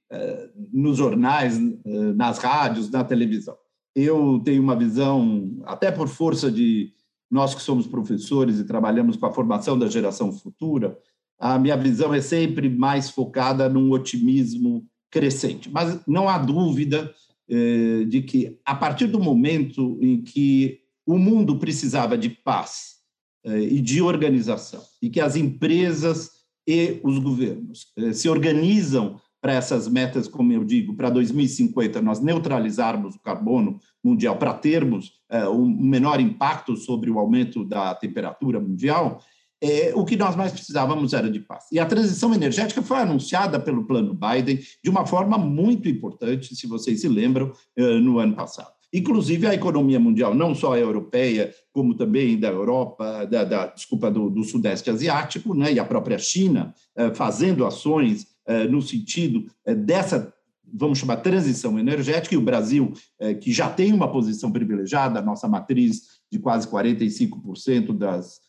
nos 0.73 0.99
jornais, 0.99 1.57
eh, 1.57 2.13
nas 2.15 2.39
rádios, 2.39 2.91
na 2.91 3.03
televisão. 3.03 3.57
Eu 3.95 4.41
tenho 4.45 4.63
uma 4.63 4.77
visão, 4.77 5.59
até 5.65 5.91
por 5.91 6.09
força 6.09 6.51
de 6.51 6.93
nós 7.31 7.55
que 7.55 7.63
somos 7.63 7.87
professores 7.87 8.59
e 8.59 8.65
trabalhamos 8.65 9.17
com 9.17 9.27
a 9.27 9.33
formação 9.33 9.79
da 9.79 9.89
geração 9.89 10.33
futura, 10.33 10.99
a 11.39 11.59
minha 11.59 11.77
visão 11.77 12.13
é 12.13 12.21
sempre 12.21 12.69
mais 12.69 13.11
focada 13.11 13.69
num 13.69 13.91
otimismo 13.91 14.87
crescente. 15.11 15.71
Mas 15.71 15.99
não 16.07 16.29
há 16.29 16.39
dúvida 16.39 17.13
eh, 17.49 18.05
de 18.05 18.23
que, 18.23 18.59
a 18.65 18.75
partir 18.75 19.07
do 19.07 19.19
momento 19.19 19.99
em 20.01 20.23
que 20.23 20.81
o 21.07 21.19
mundo 21.19 21.59
precisava 21.59 22.17
de 22.17 22.29
paz 22.29 22.97
eh, 23.45 23.63
e 23.63 23.81
de 23.81 24.03
organização, 24.03 24.83
e 25.01 25.09
que 25.09 25.21
as 25.21 25.37
empresas 25.37 26.31
e 26.67 27.01
os 27.03 27.19
governos 27.19 27.93
se 28.15 28.29
organizam 28.29 29.21
para 29.43 29.55
essas 29.55 29.89
metas, 29.89 30.29
como 30.29 30.53
eu 30.53 30.63
digo, 30.63 30.95
para 30.95 31.11
2050 31.11 32.01
nós 32.01 32.21
neutralizarmos 32.21 33.17
o 33.17 33.21
carbono 33.21 33.81
mundial, 34.03 34.37
para 34.37 34.55
termos 34.55 35.15
é, 35.29 35.49
um 35.49 35.67
menor 35.67 36.21
impacto 36.21 36.77
sobre 36.77 37.11
o 37.11 37.19
aumento 37.19 37.65
da 37.65 37.93
temperatura 37.93 38.61
mundial, 38.61 39.21
é, 39.61 39.93
o 39.97 40.05
que 40.05 40.17
nós 40.17 40.37
mais 40.37 40.53
precisávamos 40.53 41.13
era 41.13 41.29
de 41.29 41.41
paz. 41.41 41.65
E 41.73 41.81
a 41.81 41.87
transição 41.87 42.33
energética 42.33 42.83
foi 42.83 42.99
anunciada 42.99 43.59
pelo 43.59 43.85
plano 43.85 44.15
Biden 44.15 44.61
de 44.83 44.89
uma 44.89 45.05
forma 45.05 45.37
muito 45.37 45.89
importante, 45.89 46.55
se 46.55 46.69
vocês 46.69 47.01
se 47.01 47.09
lembram, 47.09 47.53
é, 47.77 47.99
no 47.99 48.21
ano 48.21 48.35
passado. 48.35 48.73
Inclusive 48.95 49.47
a 49.47 49.55
economia 49.55 49.99
mundial, 49.99 50.35
não 50.35 50.55
só 50.55 50.75
a 50.75 50.79
europeia, 50.79 51.53
como 51.73 51.95
também 51.95 52.39
da 52.39 52.49
Europa, 52.49 53.25
da, 53.25 53.43
da 53.43 53.67
desculpa, 53.67 54.11
do, 54.11 54.29
do, 54.29 54.45
Sudeste 54.45 54.91
Asiático, 54.91 55.55
né, 55.55 55.73
e 55.73 55.81
a 55.81 55.85
própria 55.85 56.19
China, 56.19 56.75
é, 56.95 57.13
fazendo 57.15 57.65
ações 57.65 58.27
eh, 58.27 58.32
no 58.69 58.83
sentido 58.83 59.47
eh, 59.65 59.75
dessa, 59.75 60.33
vamos 60.73 60.99
chamar, 60.99 61.17
transição 61.17 61.79
energética, 61.79 62.35
e 62.35 62.39
o 62.39 62.43
Brasil, 62.43 62.93
eh, 63.21 63.35
que 63.35 63.53
já 63.53 63.69
tem 63.69 63.93
uma 63.93 64.11
posição 64.11 64.51
privilegiada, 64.51 65.19
a 65.19 65.23
nossa 65.23 65.49
matriz 65.49 66.21
de 66.31 66.39
quase 66.39 66.67
45% 66.67 67.97
das, 67.97 68.41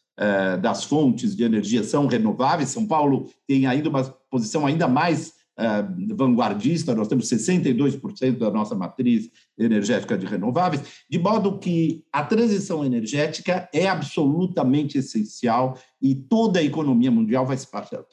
das 0.61 0.83
fontes 0.85 1.35
de 1.35 1.43
energia 1.43 1.83
são 1.83 2.05
renováveis, 2.05 2.69
São 2.69 2.87
Paulo 2.87 3.29
tem 3.47 3.65
ainda 3.65 3.89
uma 3.89 4.03
posição 4.29 4.65
ainda 4.65 4.87
mais 4.87 5.33
vanguardista, 6.15 6.95
nós 6.95 7.07
temos 7.07 7.29
62% 7.29 8.37
da 8.37 8.49
nossa 8.49 8.73
matriz 8.73 9.29
energética 9.57 10.17
de 10.17 10.25
renováveis, 10.25 10.81
de 11.09 11.19
modo 11.19 11.59
que 11.59 12.03
a 12.11 12.23
transição 12.23 12.83
energética 12.83 13.69
é 13.73 13.87
absolutamente 13.87 14.97
essencial 14.97 15.77
e 16.01 16.15
toda 16.15 16.59
a 16.59 16.63
economia 16.63 17.11
mundial 17.11 17.45
vai 17.45 17.57
se 17.57 17.69
passar 17.69 18.03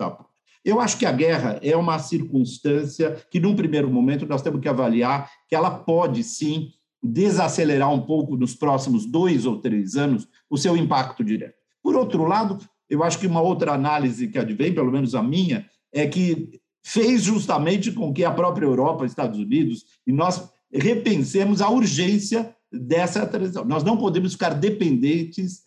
eu 0.65 0.81
acho 0.81 0.99
que 0.99 1.07
a 1.07 1.13
guerra 1.13 1.59
é 1.63 1.77
uma 1.77 1.99
circunstância 1.99 3.17
que, 3.31 3.41
num 3.41 3.57
primeiro 3.57 3.91
momento, 3.91 4.27
nós 4.27 4.43
temos 4.43 4.61
que 4.61 4.69
avaliar 4.69 5.31
que 5.49 5.55
ela 5.55 5.71
pode, 5.71 6.23
sim, 6.23 6.71
desacelerar 7.03 7.93
um 7.93 8.03
pouco 8.03 8.37
nos 8.37 8.55
próximos 8.55 9.07
dois 9.07 9.47
ou 9.47 9.61
três 9.61 9.97
anos 9.97 10.29
o 10.51 10.59
seu 10.59 10.77
impacto 10.77 11.25
direto. 11.25 11.55
Por 11.83 11.97
outro 11.97 12.25
lado, 12.25 12.59
eu 12.89 13.03
acho 13.03 13.19
que 13.19 13.27
uma 13.27 13.41
outra 13.41 13.73
análise 13.73 14.29
que 14.29 14.39
advém, 14.39 14.75
pelo 14.75 14.93
menos 14.93 15.15
a 15.15 15.23
minha, 15.23 15.67
é 15.93 16.07
que 16.07 16.61
fez 16.85 17.23
justamente 17.23 17.91
com 17.93 18.13
que 18.13 18.25
a 18.25 18.31
própria 18.31 18.67
Europa, 18.67 19.07
Estados 19.07 19.39
Unidos, 19.39 19.85
e 20.07 20.13
nós 20.13 20.51
repensemos 20.73 21.61
a 21.61 21.71
urgência 21.71 22.55
dessa 22.71 23.27
transição. 23.27 23.65
Nós 23.65 23.83
não 23.83 23.97
podemos 23.97 24.33
ficar 24.33 24.51
dependentes 24.51 25.63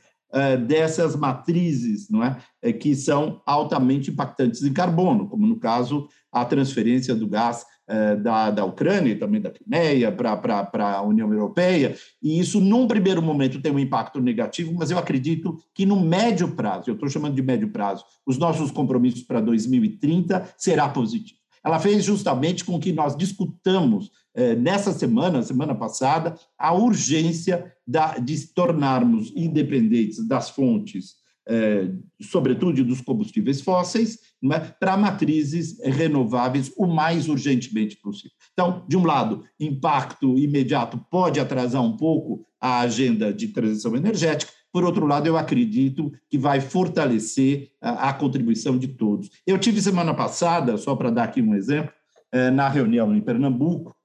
dessas 0.58 1.16
matrizes, 1.16 2.10
não 2.10 2.24
é? 2.24 2.38
Eh, 2.62 2.74
que 2.74 2.96
são 2.96 3.42
altamente 3.46 4.10
impactantes 4.10 4.64
em 4.64 4.74
carbono, 4.74 5.28
como 5.28 5.46
no 5.46 5.60
caso 5.60 6.08
a 6.32 6.44
transferência 6.44 7.14
do 7.14 7.28
gás 7.28 7.64
eh, 7.86 8.16
da, 8.16 8.50
da 8.50 8.66
Ucrânia 8.66 9.12
e 9.12 9.16
também 9.16 9.42
da 9.42 9.52
Crimeia 9.52 10.12
para 10.12 10.98
a 10.98 11.02
União 11.02 11.32
Europeia, 11.32 11.96
e 12.22 12.40
isso, 12.40 12.62
num 12.62 12.88
primeiro 12.88 13.22
momento, 13.22 13.62
tem 13.62 13.72
um 13.72 13.78
impacto 13.78 14.22
negativo, 14.22 14.74
mas 14.74 14.90
eu 14.90 14.98
acredito 14.98 15.58
que 15.76 15.86
no 15.86 16.00
médio 16.00 16.56
prazo, 16.56 16.90
eu 16.90 16.94
estou 16.94 17.10
chamando 17.10 17.36
de 17.36 17.42
médio 17.42 17.70
prazo, 17.72 18.06
os 18.26 18.38
nossos 18.38 18.72
compromissos 18.72 19.24
para 19.24 19.42
2030 19.42 20.54
será 20.58 20.88
positivo. 20.88 21.43
Ela 21.64 21.80
fez 21.80 22.04
justamente 22.04 22.66
com 22.66 22.80
que 22.80 22.92
nós 22.92 23.16
discutamos 23.16 24.12
eh, 24.36 24.56
nessa 24.56 24.92
semana, 24.92 25.44
semana 25.44 25.74
passada, 25.74 26.36
a 26.58 26.74
urgência 26.74 27.74
da, 27.88 28.18
de 28.18 28.48
tornarmos 28.48 29.32
independentes 29.36 30.28
das 30.28 30.50
fontes, 30.50 31.16
eh, 31.48 31.90
sobretudo 32.22 32.84
dos 32.84 33.02
combustíveis 33.02 33.62
fósseis, 33.62 34.18
é, 34.52 34.60
para 34.60 34.98
matrizes 34.98 35.80
renováveis 35.82 36.72
o 36.78 36.86
mais 36.86 37.30
urgentemente 37.30 37.96
possível. 37.98 38.36
Então, 38.52 38.86
de 38.88 38.98
um 38.98 39.06
lado, 39.06 39.44
impacto 39.60 40.38
imediato 40.38 40.98
pode 41.10 41.40
atrasar 41.40 41.82
um 41.82 41.96
pouco 41.96 42.46
a 42.60 42.80
agenda 42.80 43.34
de 43.34 43.50
transição 43.50 43.96
energética, 43.96 44.52
por 44.74 44.84
outro 44.84 45.06
lado, 45.06 45.28
eu 45.28 45.38
acredito 45.38 46.12
que 46.28 46.38
vai 46.38 46.60
fortalecer 46.60 47.72
a, 47.80 48.10
a 48.10 48.14
contribuição 48.14 48.76
de 48.76 48.88
todos. 48.88 49.30
Eu 49.46 49.60
tive 49.60 49.80
semana 49.80 50.16
passada, 50.16 50.76
só 50.78 50.96
para 50.96 51.12
dar 51.12 51.26
aqui 51.26 51.44
um 51.44 51.54
exemplo, 51.54 51.94
eh, 52.32 52.50
na 52.50 52.68
reunião 52.68 53.16
em 53.16 53.22
Pernambuco, 53.22 53.96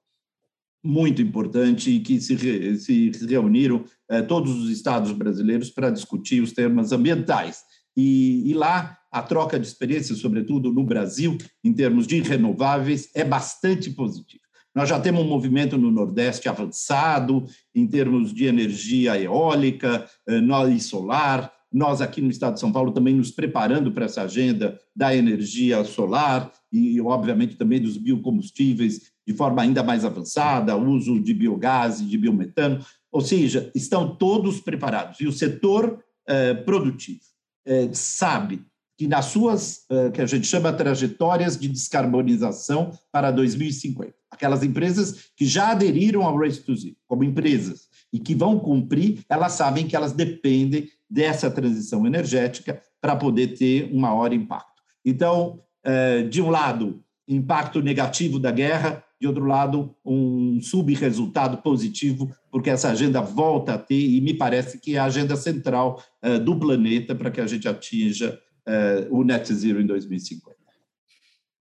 muito 0.83 1.23
importante 1.23 1.99
que 1.99 2.21
se, 2.21 2.77
se 2.77 3.11
reuniram 3.27 3.83
eh, 4.07 4.21
todos 4.21 4.55
os 4.55 4.69
estados 4.69 5.11
brasileiros 5.11 5.71
para 5.71 5.89
discutir 5.89 6.41
os 6.41 6.53
temas 6.53 6.91
ambientais. 6.91 7.63
e, 7.97 8.49
e 8.49 8.53
lá 8.53 8.99
a 9.11 9.23
troca 9.23 9.59
de 9.59 9.65
experiências, 9.65 10.19
sobretudo 10.19 10.71
no 10.71 10.83
Brasil, 10.83 11.35
em 11.63 11.73
termos 11.73 12.05
de 12.05 12.21
renováveis, 12.21 13.09
é 13.15 13.23
bastante 13.23 13.89
positiva. 13.89 14.43
Nós 14.75 14.89
já 14.89 14.99
temos 14.99 15.21
um 15.21 15.27
movimento 15.27 15.77
no 15.77 15.91
Nordeste 15.91 16.47
avançado 16.47 17.45
em 17.73 17.87
termos 17.87 18.33
de 18.33 18.45
energia 18.45 19.19
eólica 19.19 20.07
eh, 20.27 20.39
e 20.71 20.79
solar. 20.79 21.51
Nós, 21.71 22.01
aqui 22.01 22.21
no 22.21 22.29
estado 22.29 22.55
de 22.55 22.59
São 22.59 22.71
Paulo, 22.71 22.91
também 22.91 23.13
nos 23.13 23.31
preparando 23.31 23.91
para 23.91 24.05
essa 24.05 24.23
agenda 24.23 24.79
da 24.95 25.15
energia 25.15 25.83
solar 25.83 26.51
e, 26.71 26.99
obviamente, 27.01 27.55
também 27.55 27.81
dos 27.81 27.97
biocombustíveis 27.97 29.11
de 29.27 29.33
forma 29.33 29.61
ainda 29.61 29.83
mais 29.83 30.03
avançada, 30.03 30.75
uso 30.75 31.19
de 31.19 31.33
biogás 31.33 31.99
e 32.01 32.05
de 32.05 32.17
biometano. 32.17 32.83
Ou 33.11 33.21
seja, 33.21 33.71
estão 33.75 34.15
todos 34.15 34.59
preparados. 34.59 35.19
E 35.19 35.27
o 35.27 35.31
setor 35.31 36.03
eh, 36.27 36.53
produtivo 36.53 37.21
eh, 37.65 37.89
sabe 37.93 38.63
que 38.97 39.07
nas 39.07 39.25
suas, 39.25 39.85
eh, 39.89 40.11
que 40.11 40.21
a 40.21 40.25
gente 40.25 40.45
chama 40.45 40.73
trajetórias 40.73 41.57
de 41.57 41.67
descarbonização 41.67 42.91
para 43.11 43.31
2050, 43.31 44.13
aquelas 44.31 44.63
empresas 44.63 45.31
que 45.35 45.45
já 45.45 45.71
aderiram 45.71 46.23
ao 46.23 46.37
Race 46.37 46.61
to 46.61 46.75
Zero, 46.75 46.95
como 47.07 47.23
empresas, 47.23 47.87
e 48.11 48.19
que 48.19 48.35
vão 48.35 48.59
cumprir, 48.59 49.19
elas 49.29 49.53
sabem 49.53 49.87
que 49.87 49.95
elas 49.95 50.13
dependem 50.13 50.87
dessa 51.09 51.49
transição 51.49 52.05
energética 52.05 52.81
para 53.01 53.15
poder 53.15 53.57
ter 53.57 53.89
um 53.93 53.99
maior 53.99 54.33
impacto. 54.33 54.81
Então, 55.05 55.61
eh, 55.83 56.23
de 56.23 56.41
um 56.41 56.49
lado, 56.49 57.03
impacto 57.27 57.81
negativo 57.81 58.39
da 58.39 58.51
guerra, 58.51 59.03
de 59.19 59.27
outro 59.27 59.45
lado, 59.45 59.95
um 60.05 60.61
sub-resultado 60.61 61.57
positivo, 61.61 62.31
porque 62.51 62.69
essa 62.69 62.89
agenda 62.89 63.21
volta 63.21 63.73
a 63.73 63.77
ter, 63.77 63.99
e 63.99 64.21
me 64.21 64.33
parece 64.33 64.79
que 64.79 64.95
é 64.95 64.99
a 64.99 65.05
agenda 65.05 65.35
central 65.35 66.01
eh, 66.21 66.39
do 66.39 66.57
planeta 66.57 67.13
para 67.13 67.29
que 67.29 67.41
a 67.41 67.47
gente 67.47 67.67
atinja 67.67 68.39
uh, 68.69 69.17
o 69.17 69.23
net 69.23 69.53
zero 69.53 69.81
em 69.81 69.85
2050. 69.85 70.58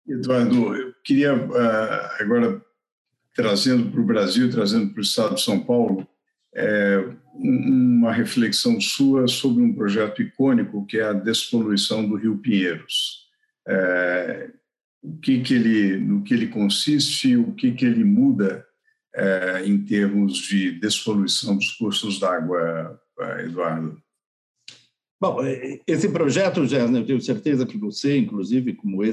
Eduardo, 0.07 0.75
eu 0.75 0.93
queria 1.03 1.33
uh, 1.33 2.21
agora 2.21 2.61
trazendo 3.33 3.89
para 3.91 4.01
o 4.01 4.05
Brasil, 4.05 4.51
trazendo 4.51 4.91
para 4.91 4.99
o 4.99 5.03
Estado 5.03 5.35
de 5.35 5.41
São 5.41 5.59
Paulo, 5.59 6.07
é, 6.55 7.03
uma 7.33 8.11
reflexão 8.11 8.79
sua 8.79 9.27
sobre 9.27 9.63
um 9.63 9.73
projeto 9.73 10.21
icônico 10.21 10.85
que 10.85 10.99
é 10.99 11.03
a 11.03 11.13
despoluição 11.13 12.07
do 12.07 12.15
Rio 12.15 12.37
Pinheiros. 12.37 13.23
É, 13.67 14.51
o 15.01 15.17
que 15.17 15.41
que 15.41 15.55
ele, 15.55 15.97
no 15.97 16.23
que 16.23 16.33
ele 16.33 16.47
consiste, 16.47 17.35
o 17.35 17.53
que 17.53 17.71
que 17.71 17.85
ele 17.85 18.03
muda 18.03 18.65
é, 19.15 19.63
em 19.65 19.83
termos 19.83 20.37
de 20.37 20.79
despoluição 20.79 21.57
dos 21.57 21.71
cursos 21.71 22.19
d'água, 22.19 23.01
Eduardo? 23.39 24.01
Bom, 25.19 25.39
esse 25.87 26.09
projeto, 26.09 26.65
Jéssica, 26.65 26.99
eu 26.99 27.05
tenho 27.05 27.21
certeza 27.21 27.65
que 27.65 27.77
você, 27.77 28.17
inclusive, 28.17 28.73
como 28.73 29.03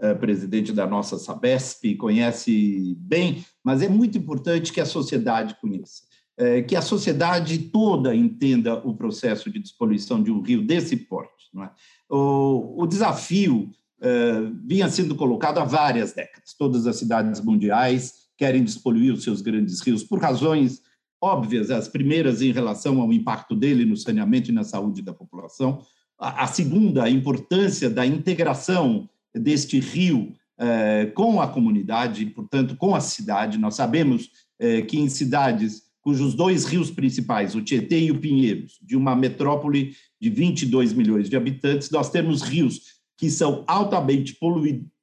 ex-presidente 0.00 0.72
da 0.72 0.86
nossa 0.86 1.18
Sabesp, 1.18 1.96
conhece 1.96 2.96
bem, 2.98 3.44
mas 3.62 3.82
é 3.82 3.88
muito 3.88 4.16
importante 4.16 4.72
que 4.72 4.80
a 4.80 4.86
sociedade 4.86 5.56
conheça, 5.60 6.02
é, 6.38 6.62
que 6.62 6.74
a 6.74 6.82
sociedade 6.82 7.58
toda 7.58 8.14
entenda 8.14 8.74
o 8.86 8.94
processo 8.94 9.50
de 9.50 9.58
despoluição 9.58 10.22
de 10.22 10.30
um 10.30 10.40
rio 10.40 10.62
desse 10.62 10.96
porte. 10.96 11.30
É? 11.58 11.70
o, 12.08 12.82
o 12.82 12.86
desafio 12.86 13.70
é, 14.00 14.42
vinha 14.64 14.88
sendo 14.88 15.14
colocado 15.14 15.58
há 15.58 15.64
várias 15.64 16.12
décadas. 16.12 16.54
Todas 16.56 16.86
as 16.86 16.96
cidades 16.96 17.40
mundiais 17.40 18.20
querem 18.38 18.64
despoluir 18.64 19.12
os 19.12 19.22
seus 19.22 19.42
grandes 19.42 19.80
rios 19.80 20.02
por 20.02 20.20
razões 20.20 20.80
óbvias, 21.22 21.70
as 21.70 21.86
primeiras 21.86 22.40
em 22.40 22.50
relação 22.50 23.00
ao 23.00 23.12
impacto 23.12 23.54
dele 23.54 23.84
no 23.84 23.96
saneamento 23.96 24.50
e 24.50 24.54
na 24.54 24.64
saúde 24.64 25.02
da 25.02 25.12
população. 25.12 25.82
A, 26.18 26.46
segunda, 26.46 27.04
a 27.04 27.10
importância 27.10 27.90
da 27.90 28.06
integração 28.06 29.08
deste 29.34 29.78
rio 29.78 30.34
eh, 30.58 31.06
com 31.14 31.40
a 31.40 31.48
comunidade, 31.48 32.26
portanto, 32.26 32.76
com 32.76 32.94
a 32.94 33.00
cidade. 33.00 33.56
Nós 33.56 33.76
sabemos 33.76 34.28
eh, 34.58 34.82
que 34.82 34.98
em 34.98 35.08
cidades 35.08 35.82
cujos 36.02 36.34
dois 36.34 36.64
rios 36.64 36.90
principais, 36.90 37.54
o 37.54 37.62
Tietê 37.62 38.00
e 38.00 38.10
o 38.10 38.18
Pinheiros, 38.18 38.78
de 38.82 38.96
uma 38.96 39.14
metrópole 39.14 39.94
de 40.20 40.30
22 40.30 40.92
milhões 40.92 41.30
de 41.30 41.36
habitantes, 41.36 41.90
nós 41.90 42.10
temos 42.10 42.42
rios 42.42 43.00
que 43.16 43.30
são 43.30 43.64
altamente 43.66 44.36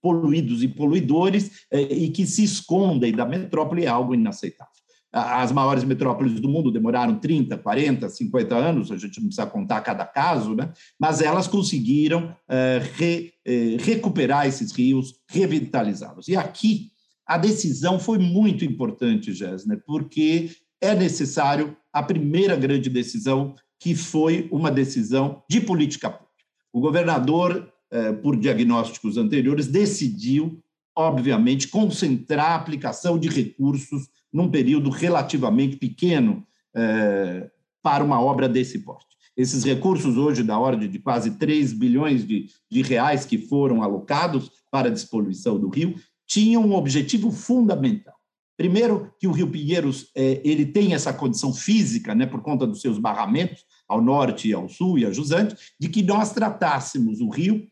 poluídos 0.02 0.64
e 0.64 0.68
poluidores 0.68 1.66
eh, 1.72 1.82
e 1.94 2.10
que 2.10 2.26
se 2.26 2.44
escondem 2.44 3.12
da 3.12 3.26
metrópole, 3.26 3.86
é 3.86 3.88
algo 3.88 4.14
inaceitável 4.14 4.78
as 5.18 5.52
maiores 5.52 5.84
metrópoles 5.84 6.40
do 6.40 6.48
mundo 6.48 6.72
demoraram 6.72 7.20
30, 7.20 7.58
40, 7.58 8.10
50 8.10 8.56
anos, 8.56 8.92
a 8.92 8.98
gente 8.98 9.20
não 9.20 9.28
precisa 9.28 9.48
contar 9.48 9.82
cada 9.82 10.06
caso, 10.06 10.54
né? 10.56 10.72
mas 11.00 11.22
elas 11.22 11.48
conseguiram 11.48 12.36
uh, 12.50 12.96
re, 12.96 13.34
uh, 13.48 13.84
recuperar 13.84 14.48
esses 14.48 14.72
rios, 14.72 15.16
revitalizá-los. 15.28 16.28
E 16.28 16.36
aqui 16.36 16.92
a 17.26 17.38
decisão 17.38 18.00
foi 18.00 18.18
muito 18.18 18.64
importante, 18.64 19.34
Gessner, 19.34 19.82
porque 19.86 20.52
é 20.80 20.96
necessário 20.96 21.76
a 21.92 22.04
primeira 22.04 22.56
grande 22.56 22.90
decisão, 22.90 23.56
que 23.80 23.96
foi 23.96 24.48
uma 24.52 24.72
decisão 24.72 25.44
de 25.50 25.60
política 25.60 26.10
pública. 26.10 26.28
O 26.72 26.80
governador, 26.80 27.72
uh, 27.92 28.22
por 28.22 28.38
diagnósticos 28.38 29.18
anteriores, 29.18 29.68
decidiu, 29.68 30.62
obviamente, 30.98 31.68
concentrar 31.68 32.54
a 32.54 32.56
aplicação 32.56 33.20
de 33.20 33.30
recursos 33.30 34.10
num 34.34 34.50
período 34.50 34.90
relativamente 34.90 35.78
pequeno 35.78 36.44
é, 36.76 37.52
para 37.84 38.04
uma 38.04 38.20
obra 38.20 38.50
desse 38.50 38.80
porte. 38.80 39.06
Esses 39.38 39.64
recursos, 39.64 40.18
hoje, 40.18 40.42
da 40.42 40.58
ordem 40.58 40.90
de 40.90 40.98
quase 40.98 41.38
3 41.38 41.72
bilhões 41.74 42.26
de, 42.26 42.48
de 42.70 42.82
reais 42.82 43.26
que 43.26 43.38
foram 43.38 43.84
alocados 43.84 44.52
para 44.72 44.88
a 44.88 44.92
despoluição 44.92 45.60
do 45.60 45.70
rio, 45.70 45.94
tinham 46.26 46.66
um 46.66 46.74
objetivo 46.74 47.32
fundamental. 47.32 48.16
Primeiro, 48.58 49.14
que 49.20 49.28
o 49.28 49.32
Rio 49.32 49.52
Pinheiros 49.52 50.10
é, 50.16 50.42
ele 50.44 50.66
tem 50.66 50.96
essa 50.96 51.14
condição 51.14 51.54
física, 51.54 52.16
né, 52.16 52.26
por 52.26 52.42
conta 52.42 52.66
dos 52.66 52.82
seus 52.82 52.98
barramentos, 52.98 53.64
ao 53.88 54.02
norte 54.02 54.50
e 54.50 54.54
ao 54.54 54.68
sul 54.68 54.98
e 54.98 55.06
a 55.06 55.12
jusante, 55.12 55.56
de 55.80 55.88
que 55.88 56.02
nós 56.02 56.34
tratássemos 56.34 57.22
o 57.22 57.30
rio 57.30 57.68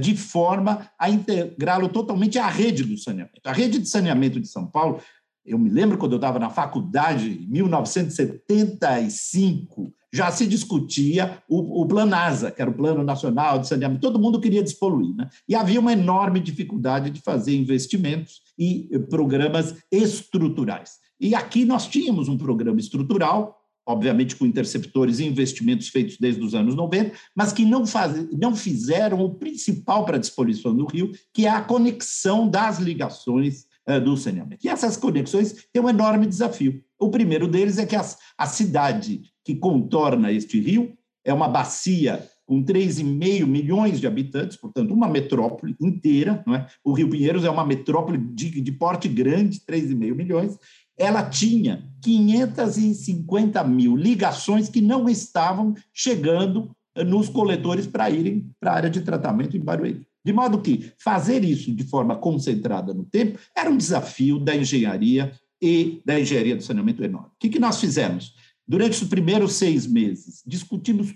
de 0.00 0.16
forma 0.16 0.90
a 0.98 1.08
integrá-lo 1.08 1.88
totalmente 1.88 2.38
à 2.38 2.48
rede 2.48 2.84
do 2.84 2.98
saneamento. 2.98 3.40
A 3.44 3.52
rede 3.52 3.78
de 3.78 3.88
saneamento 3.88 4.40
de 4.40 4.48
São 4.48 4.66
Paulo 4.66 5.00
eu 5.48 5.58
me 5.58 5.70
lembro 5.70 5.96
quando 5.96 6.12
eu 6.12 6.18
estava 6.18 6.38
na 6.38 6.50
faculdade, 6.50 7.40
em 7.42 7.50
1975, 7.50 9.94
já 10.12 10.30
se 10.30 10.46
discutia 10.46 11.42
o, 11.48 11.80
o 11.82 11.86
Planasa, 11.86 12.50
que 12.50 12.60
era 12.60 12.70
o 12.70 12.74
Plano 12.74 13.02
Nacional 13.02 13.58
de 13.58 13.66
Saneamento. 13.66 14.00
Todo 14.00 14.20
mundo 14.20 14.40
queria 14.40 14.62
despoluir, 14.62 15.16
né? 15.16 15.28
E 15.48 15.54
havia 15.54 15.80
uma 15.80 15.92
enorme 15.92 16.40
dificuldade 16.40 17.10
de 17.10 17.20
fazer 17.20 17.56
investimentos 17.56 18.42
e 18.58 18.88
programas 19.10 19.74
estruturais. 19.90 20.98
E 21.20 21.34
aqui 21.34 21.64
nós 21.64 21.88
tínhamos 21.88 22.28
um 22.28 22.38
programa 22.38 22.78
estrutural, 22.78 23.57
obviamente 23.88 24.36
com 24.36 24.44
interceptores 24.44 25.18
e 25.18 25.24
investimentos 25.24 25.88
feitos 25.88 26.18
desde 26.20 26.42
os 26.42 26.54
anos 26.54 26.74
90, 26.74 27.12
mas 27.34 27.54
que 27.54 27.64
não, 27.64 27.86
faz, 27.86 28.28
não 28.38 28.54
fizeram 28.54 29.18
o 29.22 29.34
principal 29.34 30.04
para 30.04 30.16
a 30.16 30.20
despoluição 30.20 30.76
do 30.76 30.84
rio, 30.84 31.10
que 31.32 31.46
é 31.46 31.48
a 31.48 31.62
conexão 31.62 32.46
das 32.46 32.78
ligações 32.78 33.64
é, 33.86 33.98
do 33.98 34.14
saneamento. 34.14 34.66
E 34.66 34.68
essas 34.68 34.98
conexões 34.98 35.66
têm 35.72 35.82
um 35.82 35.88
enorme 35.88 36.26
desafio. 36.26 36.84
O 37.00 37.10
primeiro 37.10 37.48
deles 37.48 37.78
é 37.78 37.86
que 37.86 37.96
as, 37.96 38.18
a 38.36 38.46
cidade 38.46 39.22
que 39.42 39.54
contorna 39.54 40.30
este 40.30 40.60
rio 40.60 40.92
é 41.24 41.32
uma 41.32 41.48
bacia 41.48 42.28
com 42.44 42.62
3,5 42.62 43.46
milhões 43.46 44.00
de 44.00 44.06
habitantes, 44.06 44.58
portanto, 44.58 44.92
uma 44.92 45.08
metrópole 45.08 45.74
inteira. 45.80 46.42
Não 46.46 46.54
é? 46.54 46.66
O 46.84 46.92
Rio 46.92 47.08
Pinheiros 47.08 47.44
é 47.44 47.50
uma 47.50 47.64
metrópole 47.64 48.18
de, 48.18 48.60
de 48.60 48.72
porte 48.72 49.08
grande, 49.08 49.60
3,5 49.60 50.14
milhões. 50.14 50.58
Ela 50.98 51.22
tinha 51.22 51.88
550 52.02 53.62
mil 53.64 53.96
ligações 53.96 54.68
que 54.68 54.80
não 54.80 55.08
estavam 55.08 55.74
chegando 55.92 56.70
nos 57.06 57.28
coletores 57.28 57.86
para 57.86 58.10
irem 58.10 58.50
para 58.60 58.72
a 58.72 58.74
área 58.74 58.90
de 58.90 59.00
tratamento 59.00 59.56
em 59.56 59.60
Barueri. 59.60 60.06
De 60.24 60.32
modo 60.32 60.60
que 60.60 60.92
fazer 60.98 61.44
isso 61.44 61.72
de 61.74 61.84
forma 61.84 62.16
concentrada 62.16 62.92
no 62.92 63.04
tempo 63.04 63.38
era 63.56 63.70
um 63.70 63.76
desafio 63.76 64.38
da 64.38 64.54
engenharia 64.54 65.32
e 65.62 66.02
da 66.04 66.18
engenharia 66.18 66.56
do 66.56 66.62
saneamento 66.62 67.02
enorme. 67.02 67.28
O 67.28 67.38
que, 67.38 67.48
que 67.48 67.58
nós 67.58 67.80
fizemos? 67.80 68.34
Durante 68.66 69.02
os 69.02 69.08
primeiros 69.08 69.54
seis 69.54 69.86
meses, 69.86 70.42
discutimos 70.46 71.14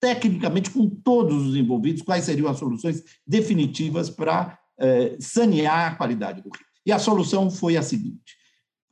tecnicamente 0.00 0.70
com 0.70 0.88
todos 0.88 1.46
os 1.46 1.56
envolvidos 1.56 2.02
quais 2.02 2.24
seriam 2.24 2.48
as 2.48 2.58
soluções 2.58 3.04
definitivas 3.26 4.10
para 4.10 4.58
eh, 4.78 5.16
sanear 5.18 5.92
a 5.92 5.94
qualidade 5.94 6.42
do 6.42 6.50
rio. 6.50 6.66
E 6.84 6.92
a 6.92 6.98
solução 6.98 7.50
foi 7.50 7.76
a 7.76 7.82
seguinte: 7.82 8.36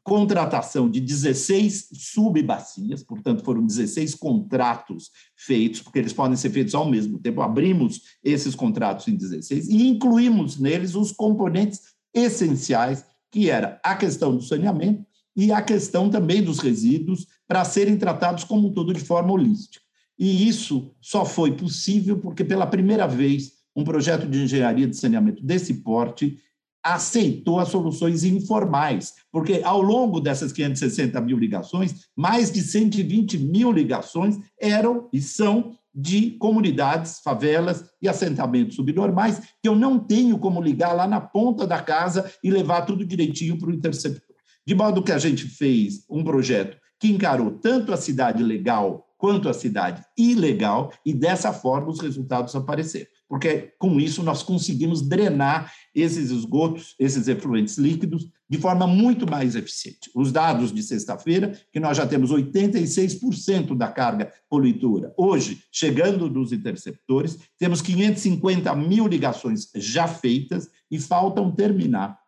contratação 0.02 0.88
de 0.90 1.00
16 1.00 1.88
subbacias, 1.92 3.02
portanto, 3.02 3.44
foram 3.44 3.66
16 3.66 4.14
contratos 4.14 5.11
feitos, 5.37 5.82
porque 5.82 5.98
eles 5.98 6.12
podem 6.12 6.37
ser 6.37 6.50
feitos 6.50 6.74
ao 6.74 6.88
mesmo 6.88 7.18
tempo. 7.18 7.42
Abrimos 7.42 8.02
esses 8.24 8.54
contratos 8.54 9.06
em 9.08 9.16
16 9.16 9.68
e 9.68 9.88
incluímos 9.88 10.58
neles 10.58 10.94
os 10.94 11.12
componentes 11.12 11.80
essenciais, 12.14 13.04
que 13.30 13.50
era 13.50 13.78
a 13.84 13.94
questão 13.94 14.34
do 14.34 14.42
saneamento 14.42 15.04
e 15.37 15.52
a 15.52 15.62
questão 15.62 16.11
também 16.11 16.42
dos 16.42 16.58
resíduos, 16.58 17.26
para 17.46 17.64
serem 17.64 17.96
tratados 17.96 18.44
como 18.44 18.68
um 18.68 18.72
todo 18.72 18.92
de 18.92 19.00
forma 19.00 19.32
holística. 19.32 19.84
E 20.18 20.48
isso 20.48 20.90
só 21.00 21.24
foi 21.24 21.52
possível 21.52 22.18
porque, 22.18 22.44
pela 22.44 22.66
primeira 22.66 23.06
vez, 23.06 23.52
um 23.76 23.84
projeto 23.84 24.26
de 24.26 24.42
engenharia 24.42 24.88
de 24.88 24.96
saneamento 24.96 25.44
desse 25.44 25.74
porte 25.74 26.38
aceitou 26.82 27.58
as 27.58 27.68
soluções 27.68 28.24
informais, 28.24 29.14
porque 29.30 29.60
ao 29.64 29.82
longo 29.82 30.20
dessas 30.20 30.52
560 30.52 31.20
mil 31.20 31.36
ligações, 31.36 32.06
mais 32.16 32.50
de 32.50 32.62
120 32.62 33.38
mil 33.38 33.72
ligações 33.72 34.38
eram 34.60 35.08
e 35.12 35.20
são 35.20 35.76
de 35.94 36.32
comunidades, 36.32 37.20
favelas 37.24 37.84
e 38.00 38.08
assentamentos 38.08 38.76
subnormais, 38.76 39.40
que 39.60 39.68
eu 39.68 39.74
não 39.74 39.98
tenho 39.98 40.38
como 40.38 40.62
ligar 40.62 40.92
lá 40.92 41.08
na 41.08 41.20
ponta 41.20 41.66
da 41.66 41.82
casa 41.82 42.30
e 42.42 42.50
levar 42.50 42.82
tudo 42.82 43.04
direitinho 43.04 43.58
para 43.58 43.68
o 43.68 43.72
interceptor. 43.72 44.36
De 44.66 44.74
modo 44.74 45.02
que 45.02 45.12
a 45.12 45.18
gente 45.18 45.46
fez 45.46 46.04
um 46.08 46.22
projeto 46.22 46.76
que 47.00 47.08
encarou 47.08 47.50
tanto 47.50 47.92
a 47.92 47.96
cidade 47.96 48.42
legal 48.42 49.08
quanto 49.16 49.48
a 49.48 49.52
cidade 49.52 50.04
ilegal, 50.16 50.92
e 51.04 51.12
dessa 51.12 51.52
forma 51.52 51.90
os 51.90 52.00
resultados 52.00 52.54
apareceram 52.54 53.08
porque 53.28 53.74
com 53.78 54.00
isso 54.00 54.22
nós 54.22 54.42
conseguimos 54.42 55.02
drenar 55.02 55.72
esses 55.94 56.30
esgotos, 56.30 56.94
esses 56.98 57.28
efluentes 57.28 57.76
líquidos, 57.76 58.30
de 58.48 58.58
forma 58.58 58.86
muito 58.86 59.30
mais 59.30 59.54
eficiente. 59.54 60.10
Os 60.14 60.32
dados 60.32 60.72
de 60.72 60.82
sexta-feira, 60.82 61.52
que 61.70 61.78
nós 61.78 61.96
já 61.96 62.06
temos 62.06 62.30
86% 62.32 63.76
da 63.76 63.88
carga 63.88 64.32
poluidora. 64.48 65.12
Hoje, 65.16 65.62
chegando 65.70 66.28
dos 66.30 66.52
interceptores, 66.52 67.38
temos 67.58 67.82
550 67.82 68.74
mil 68.74 69.06
ligações 69.06 69.68
já 69.74 70.08
feitas 70.08 70.70
e 70.90 70.98
faltam 70.98 71.50
terminar 71.50 72.18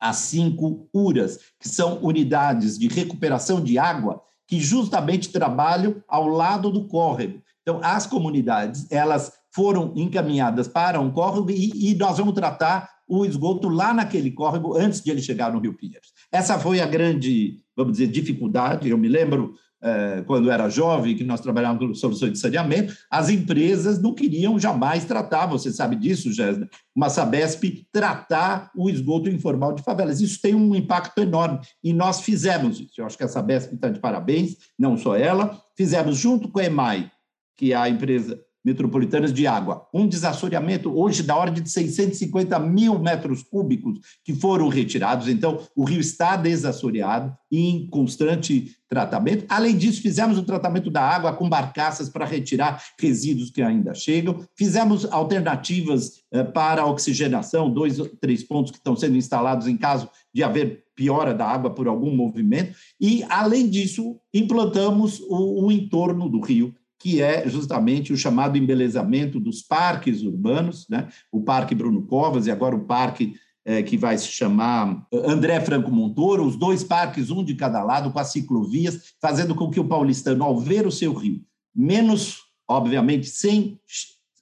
as 0.00 0.16
cinco 0.16 0.88
URAS, 0.92 1.38
que 1.58 1.68
são 1.68 1.98
unidades 2.02 2.78
de 2.78 2.86
recuperação 2.86 3.62
de 3.62 3.78
água 3.78 4.22
que 4.46 4.60
justamente 4.60 5.30
trabalham 5.30 6.02
ao 6.06 6.28
lado 6.28 6.70
do 6.70 6.86
córrego. 6.86 7.42
Então, 7.62 7.80
as 7.82 8.06
comunidades, 8.06 8.90
elas 8.90 9.32
foram 9.54 9.92
encaminhadas 9.96 10.68
para 10.68 11.00
um 11.00 11.10
córrego 11.10 11.50
e, 11.50 11.90
e 11.90 11.94
nós 11.94 12.18
vamos 12.18 12.34
tratar 12.34 12.88
o 13.08 13.24
esgoto 13.24 13.68
lá 13.68 13.94
naquele 13.94 14.30
córrego 14.30 14.76
antes 14.76 15.00
de 15.00 15.10
ele 15.10 15.22
chegar 15.22 15.52
no 15.52 15.58
Rio 15.58 15.74
Pinheiros. 15.74 16.12
Essa 16.30 16.58
foi 16.58 16.80
a 16.80 16.86
grande, 16.86 17.62
vamos 17.74 17.92
dizer, 17.92 18.08
dificuldade. 18.08 18.88
Eu 18.88 18.98
me 18.98 19.08
lembro 19.08 19.54
eh, 19.80 20.24
quando 20.26 20.50
era 20.50 20.68
jovem 20.68 21.16
que 21.16 21.24
nós 21.24 21.40
trabalhávamos 21.40 21.86
com 21.86 21.94
soluções 21.94 22.32
de 22.32 22.38
saneamento, 22.38 22.94
as 23.10 23.30
empresas 23.30 24.02
não 24.02 24.12
queriam 24.12 24.58
jamais 24.58 25.04
tratar, 25.04 25.46
você 25.46 25.72
sabe 25.72 25.96
disso, 25.96 26.32
Jéssica, 26.32 26.68
uma 26.94 27.08
Sabesp 27.08 27.86
tratar 27.92 28.70
o 28.76 28.90
esgoto 28.90 29.30
informal 29.30 29.72
de 29.72 29.82
favelas. 29.82 30.20
Isso 30.20 30.40
tem 30.42 30.54
um 30.54 30.74
impacto 30.74 31.18
enorme 31.20 31.60
e 31.82 31.92
nós 31.92 32.20
fizemos 32.20 32.80
isso. 32.80 33.00
Eu 33.00 33.06
acho 33.06 33.16
que 33.16 33.24
a 33.24 33.28
Sabesp 33.28 33.74
está 33.74 33.88
de 33.88 34.00
parabéns, 34.00 34.56
não 34.78 34.98
só 34.98 35.16
ela, 35.16 35.58
fizemos 35.76 36.18
junto 36.18 36.50
com 36.50 36.58
a 36.58 36.64
EMAI, 36.64 37.10
que 37.56 37.72
é 37.72 37.76
a 37.76 37.88
empresa 37.88 38.38
metropolitanas 38.68 39.32
de 39.32 39.46
água. 39.46 39.86
Um 39.92 40.06
desassoreamento 40.06 40.96
hoje 40.96 41.22
da 41.22 41.34
ordem 41.34 41.62
de 41.62 41.70
650 41.70 42.58
mil 42.58 42.98
metros 42.98 43.42
cúbicos 43.42 43.98
que 44.22 44.34
foram 44.34 44.68
retirados. 44.68 45.26
Então, 45.26 45.60
o 45.74 45.84
rio 45.84 46.00
está 46.00 46.36
desassoreado 46.36 47.34
e 47.50 47.68
em 47.68 47.86
constante 47.86 48.76
tratamento. 48.88 49.44
Além 49.48 49.76
disso, 49.76 50.02
fizemos 50.02 50.38
o 50.38 50.42
tratamento 50.42 50.90
da 50.90 51.02
água 51.02 51.32
com 51.32 51.48
barcaças 51.48 52.08
para 52.08 52.26
retirar 52.26 52.82
resíduos 52.98 53.50
que 53.50 53.62
ainda 53.62 53.94
chegam. 53.94 54.44
Fizemos 54.54 55.04
alternativas 55.10 56.22
eh, 56.30 56.44
para 56.44 56.86
oxigenação, 56.86 57.70
dois, 57.70 57.98
três 58.20 58.42
pontos 58.42 58.70
que 58.70 58.78
estão 58.78 58.96
sendo 58.96 59.16
instalados 59.16 59.66
em 59.66 59.76
caso 59.76 60.08
de 60.32 60.42
haver 60.42 60.84
piora 60.94 61.32
da 61.32 61.46
água 61.46 61.70
por 61.70 61.86
algum 61.86 62.14
movimento. 62.14 62.76
E, 63.00 63.24
além 63.28 63.68
disso, 63.68 64.18
implantamos 64.32 65.20
o, 65.20 65.66
o 65.66 65.72
entorno 65.72 66.28
do 66.28 66.40
rio 66.40 66.74
que 66.98 67.22
é 67.22 67.48
justamente 67.48 68.12
o 68.12 68.16
chamado 68.16 68.58
embelezamento 68.58 69.38
dos 69.38 69.62
parques 69.62 70.22
urbanos, 70.22 70.86
né? 70.88 71.08
o 71.30 71.40
Parque 71.42 71.74
Bruno 71.74 72.02
Covas 72.02 72.46
e 72.46 72.50
agora 72.50 72.74
o 72.74 72.84
parque 72.84 73.34
é, 73.64 73.82
que 73.82 73.96
vai 73.96 74.16
se 74.16 74.28
chamar 74.28 75.06
André 75.12 75.60
Franco 75.60 75.90
Montoro, 75.90 76.44
os 76.44 76.56
dois 76.56 76.82
parques, 76.82 77.30
um 77.30 77.44
de 77.44 77.54
cada 77.54 77.82
lado, 77.84 78.10
com 78.10 78.18
as 78.18 78.32
ciclovias, 78.32 79.14
fazendo 79.20 79.54
com 79.54 79.70
que 79.70 79.78
o 79.78 79.86
paulistano, 79.86 80.42
ao 80.42 80.58
ver 80.58 80.86
o 80.86 80.90
seu 80.90 81.12
rio, 81.12 81.42
menos, 81.74 82.38
obviamente, 82.66 83.26
sem 83.26 83.78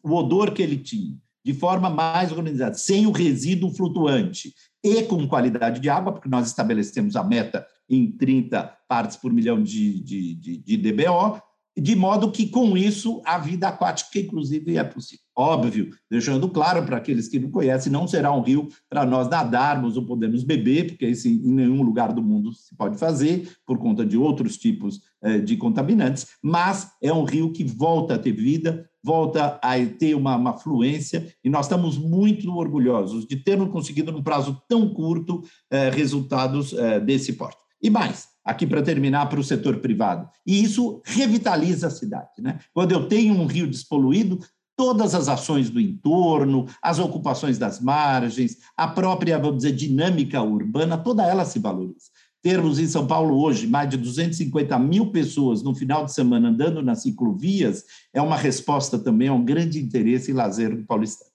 o 0.03 0.15
odor 0.15 0.53
que 0.53 0.63
ele 0.63 0.79
tinha, 0.79 1.17
de 1.45 1.53
forma 1.53 1.91
mais 1.91 2.31
organizada, 2.31 2.75
sem 2.75 3.07
o 3.07 3.11
resíduo 3.11 3.75
flutuante 3.75 4.55
e 4.83 5.03
com 5.03 5.27
qualidade 5.27 5.81
de 5.81 5.91
água, 5.91 6.13
porque 6.13 6.29
nós 6.29 6.47
estabelecemos 6.47 7.17
a 7.17 7.25
meta 7.25 7.67
em 7.91 8.11
30 8.11 8.63
partes 8.89 9.17
por 9.17 9.33
milhão 9.33 9.61
de, 9.61 10.01
de, 10.05 10.35
de, 10.35 10.57
de 10.59 10.77
DBO, 10.77 11.43
de 11.77 11.95
modo 11.95 12.31
que, 12.31 12.47
com 12.49 12.77
isso, 12.77 13.21
a 13.25 13.39
vida 13.39 13.69
aquática, 13.69 14.19
inclusive, 14.19 14.77
é 14.77 14.85
possível. 14.85 15.25
Óbvio, 15.39 15.91
deixando 16.11 16.49
claro 16.49 16.83
para 16.87 16.97
aqueles 16.97 17.29
que 17.29 17.39
não 17.39 17.51
conhecem, 17.51 17.93
não 17.93 18.09
será 18.09 18.33
um 18.33 18.41
rio 18.41 18.69
para 18.89 19.05
nós 19.05 19.29
nadarmos 19.29 19.95
ou 19.99 20.07
podermos 20.07 20.43
beber, 20.43 20.87
porque 20.87 21.07
isso 21.07 21.29
em 21.29 21.37
nenhum 21.53 21.83
lugar 21.83 22.15
do 22.15 22.23
mundo 22.23 22.55
se 22.55 22.75
pode 22.75 22.97
fazer, 22.97 23.47
por 23.67 23.77
conta 23.77 24.07
de 24.07 24.17
outros 24.17 24.57
tipos 24.57 25.03
eh, 25.23 25.39
de 25.39 25.59
contaminantes, 25.59 26.29
mas 26.43 26.93
é 27.03 27.13
um 27.13 27.25
rio 27.25 27.53
que 27.53 27.65
volta 27.65 28.15
a 28.15 28.19
ter 28.19 28.33
vida, 28.33 28.89
volta 29.05 29.61
a 29.63 29.75
ter 29.99 30.15
uma, 30.15 30.35
uma 30.37 30.57
fluência, 30.57 31.31
e 31.45 31.51
nós 31.51 31.67
estamos 31.67 31.99
muito 31.99 32.51
orgulhosos 32.51 33.27
de 33.27 33.37
termos 33.37 33.69
conseguido, 33.69 34.11
num 34.11 34.23
prazo 34.23 34.63
tão 34.67 34.89
curto, 34.89 35.43
eh, 35.71 35.91
resultados 35.91 36.73
eh, 36.73 36.99
desse 37.01 37.35
porte. 37.35 37.59
E 37.83 37.91
mais, 37.91 38.29
aqui 38.47 38.65
para 38.65 38.81
terminar, 38.81 39.29
para 39.29 39.41
o 39.41 39.45
setor 39.45 39.79
privado. 39.79 40.29
E 40.47 40.63
isso 40.63 41.03
revitaliza 41.05 41.89
a 41.89 41.91
cidade. 41.91 42.41
Né? 42.41 42.61
Quando 42.73 42.93
eu 42.93 43.09
tenho 43.09 43.35
um 43.35 43.47
rio 43.47 43.67
despoluído, 43.67 44.39
todas 44.77 45.15
as 45.15 45.29
ações 45.29 45.69
do 45.69 45.81
entorno, 45.81 46.67
as 46.81 47.01
ocupações 47.01 47.59
das 47.59 47.81
margens, 47.81 48.59
a 48.77 48.87
própria, 48.87 49.39
vamos 49.39 49.59
dizer, 49.59 49.73
dinâmica 49.73 50.41
urbana, 50.41 50.97
toda 50.97 51.25
ela 51.25 51.45
se 51.45 51.59
valoriza. 51.59 52.07
Termos 52.41 52.79
em 52.79 52.87
São 52.87 53.05
Paulo 53.05 53.41
hoje 53.43 53.67
mais 53.67 53.91
de 53.91 53.97
250 53.97 54.79
mil 54.79 55.11
pessoas 55.11 55.65
no 55.65 55.75
final 55.75 56.05
de 56.05 56.13
semana 56.13 56.51
andando 56.51 56.81
nas 56.81 57.03
ciclovias 57.03 57.83
é 58.15 58.23
uma 58.23 58.37
resposta 58.37 58.97
também 58.97 59.27
a 59.27 59.33
um 59.33 59.45
grande 59.45 59.81
interesse 59.81 60.31
e 60.31 60.35
lazer 60.35 60.77
do 60.77 60.85
paulistano. 60.85 61.33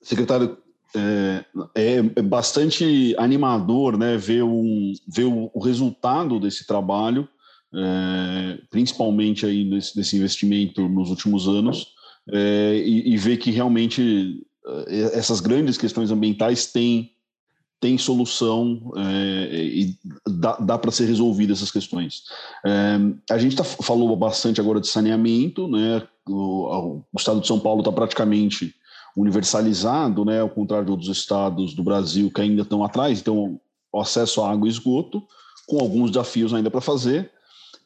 Secretário, 0.00 0.56
é, 0.94 1.44
é, 1.74 1.96
é, 1.96 2.22
bastante 2.22 3.14
animador 3.18 3.96
né, 3.96 4.16
ver, 4.16 4.42
um, 4.42 4.92
ver 5.08 5.24
o, 5.24 5.50
o 5.54 5.60
resultado 5.60 6.38
desse 6.38 6.66
trabalho, 6.66 7.28
é, 7.74 8.58
principalmente 8.70 9.46
aí 9.46 9.64
nesse, 9.64 10.16
investimento 10.16 10.86
nos 10.88 11.08
últimos 11.08 11.48
anos, 11.48 11.88
é, 12.30 12.82
e, 12.84 13.14
e, 13.14 13.16
ver 13.16 13.38
que 13.38 13.50
realmente 13.50 14.44
é, 14.86 15.18
essas 15.18 15.40
grandes 15.40 15.78
questões 15.78 16.10
ambientais 16.10 16.66
têm, 16.66 17.12
têm 17.80 17.96
solução 17.96 18.92
é, 18.96 19.64
e 19.64 19.98
dá, 20.28 20.56
dá 20.56 20.78
para 20.78 20.90
ser 20.90 21.06
resolvidas 21.06 21.58
essas 21.58 21.70
questões. 21.70 22.24
a 23.30 23.38
gente 23.38 23.56
tá, 23.56 23.64
falou 23.64 24.14
bastante 24.14 24.60
agora 24.60 24.80
de 24.80 24.88
saneamento, 24.88 25.66
né, 25.66 26.06
o, 26.28 27.02
o 27.12 27.18
estado 27.18 27.40
de 27.40 27.46
São 27.46 27.58
Paulo 27.58 27.80
está 27.80 27.90
praticamente 27.90 28.74
universalizado, 29.16 30.24
né, 30.24 30.40
ao 30.40 30.48
contrário 30.48 30.86
de 30.86 30.90
outros 30.90 31.10
estados 31.10 31.74
do 31.74 31.82
Brasil 31.82 32.30
que 32.30 32.40
ainda 32.40 32.62
estão 32.62 32.82
atrás, 32.82 33.20
então 33.20 33.60
o 33.92 34.00
acesso 34.00 34.40
à 34.40 34.50
água 34.50 34.66
e 34.66 34.70
esgoto, 34.70 35.22
com 35.66 35.78
alguns 35.78 36.10
desafios 36.10 36.54
ainda 36.54 36.70
para 36.70 36.80
fazer, 36.80 37.30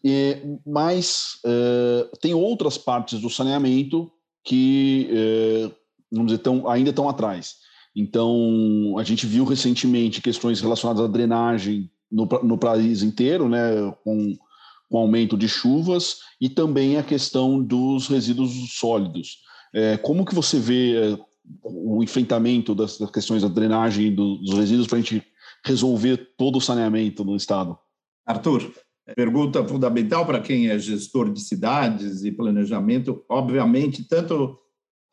e, 0.05 0.39
mas 0.65 1.39
é, 1.45 2.09
tem 2.21 2.33
outras 2.33 2.79
partes 2.79 3.21
do 3.21 3.29
saneamento 3.29 4.11
que, 4.45 5.09
é, 5.11 5.71
vamos 6.12 6.31
dizer, 6.31 6.39
tão, 6.39 6.69
ainda 6.69 6.91
estão 6.91 7.09
atrás. 7.09 7.57
Então, 7.95 8.95
a 8.99 9.03
gente 9.03 9.27
viu 9.27 9.45
recentemente 9.45 10.23
questões 10.23 10.61
relacionadas 10.61 11.05
à 11.05 11.09
drenagem 11.09 11.91
no, 12.11 12.27
no 12.43 12.57
país 12.57 13.03
inteiro, 13.03 13.49
né, 13.49 13.59
com, 14.05 14.37
com 14.89 14.99
aumento 14.99 15.37
de 15.37 15.49
chuvas, 15.49 16.19
e 16.41 16.49
também 16.49 16.99
a 16.99 17.03
questão 17.03 17.61
dos 17.61 18.07
resíduos 18.07 18.53
sólidos. 18.79 19.39
É, 19.77 19.99
como 19.99 20.25
que 20.25 20.35
você 20.35 20.59
vê 20.59 20.97
é, 20.97 21.19
o 21.62 22.03
enfrentamento 22.03 22.75
das, 22.75 22.97
das, 22.97 23.11
questões 23.11 23.43
da 23.43 23.49
drenagem 23.49 24.15
do, 24.15 24.39
dos 24.39 24.55
resíduos 24.55 24.87
para 24.87 24.97
a 24.97 25.01
gente 25.03 25.23
resolver 25.62 26.17
todo 26.39 26.57
o 26.57 26.62
saneamento 26.62 27.23
no 27.23 27.37
estado? 27.37 27.79
Arthur, 28.25 28.73
pergunta 29.15 29.62
fundamental 29.69 30.25
para 30.25 30.41
quem 30.41 30.71
é 30.71 30.79
gestor 30.79 31.31
de 31.31 31.43
cidades 31.43 32.25
e 32.25 32.33
planejamento. 32.33 33.23
Obviamente, 33.29 34.03
tanto 34.03 34.59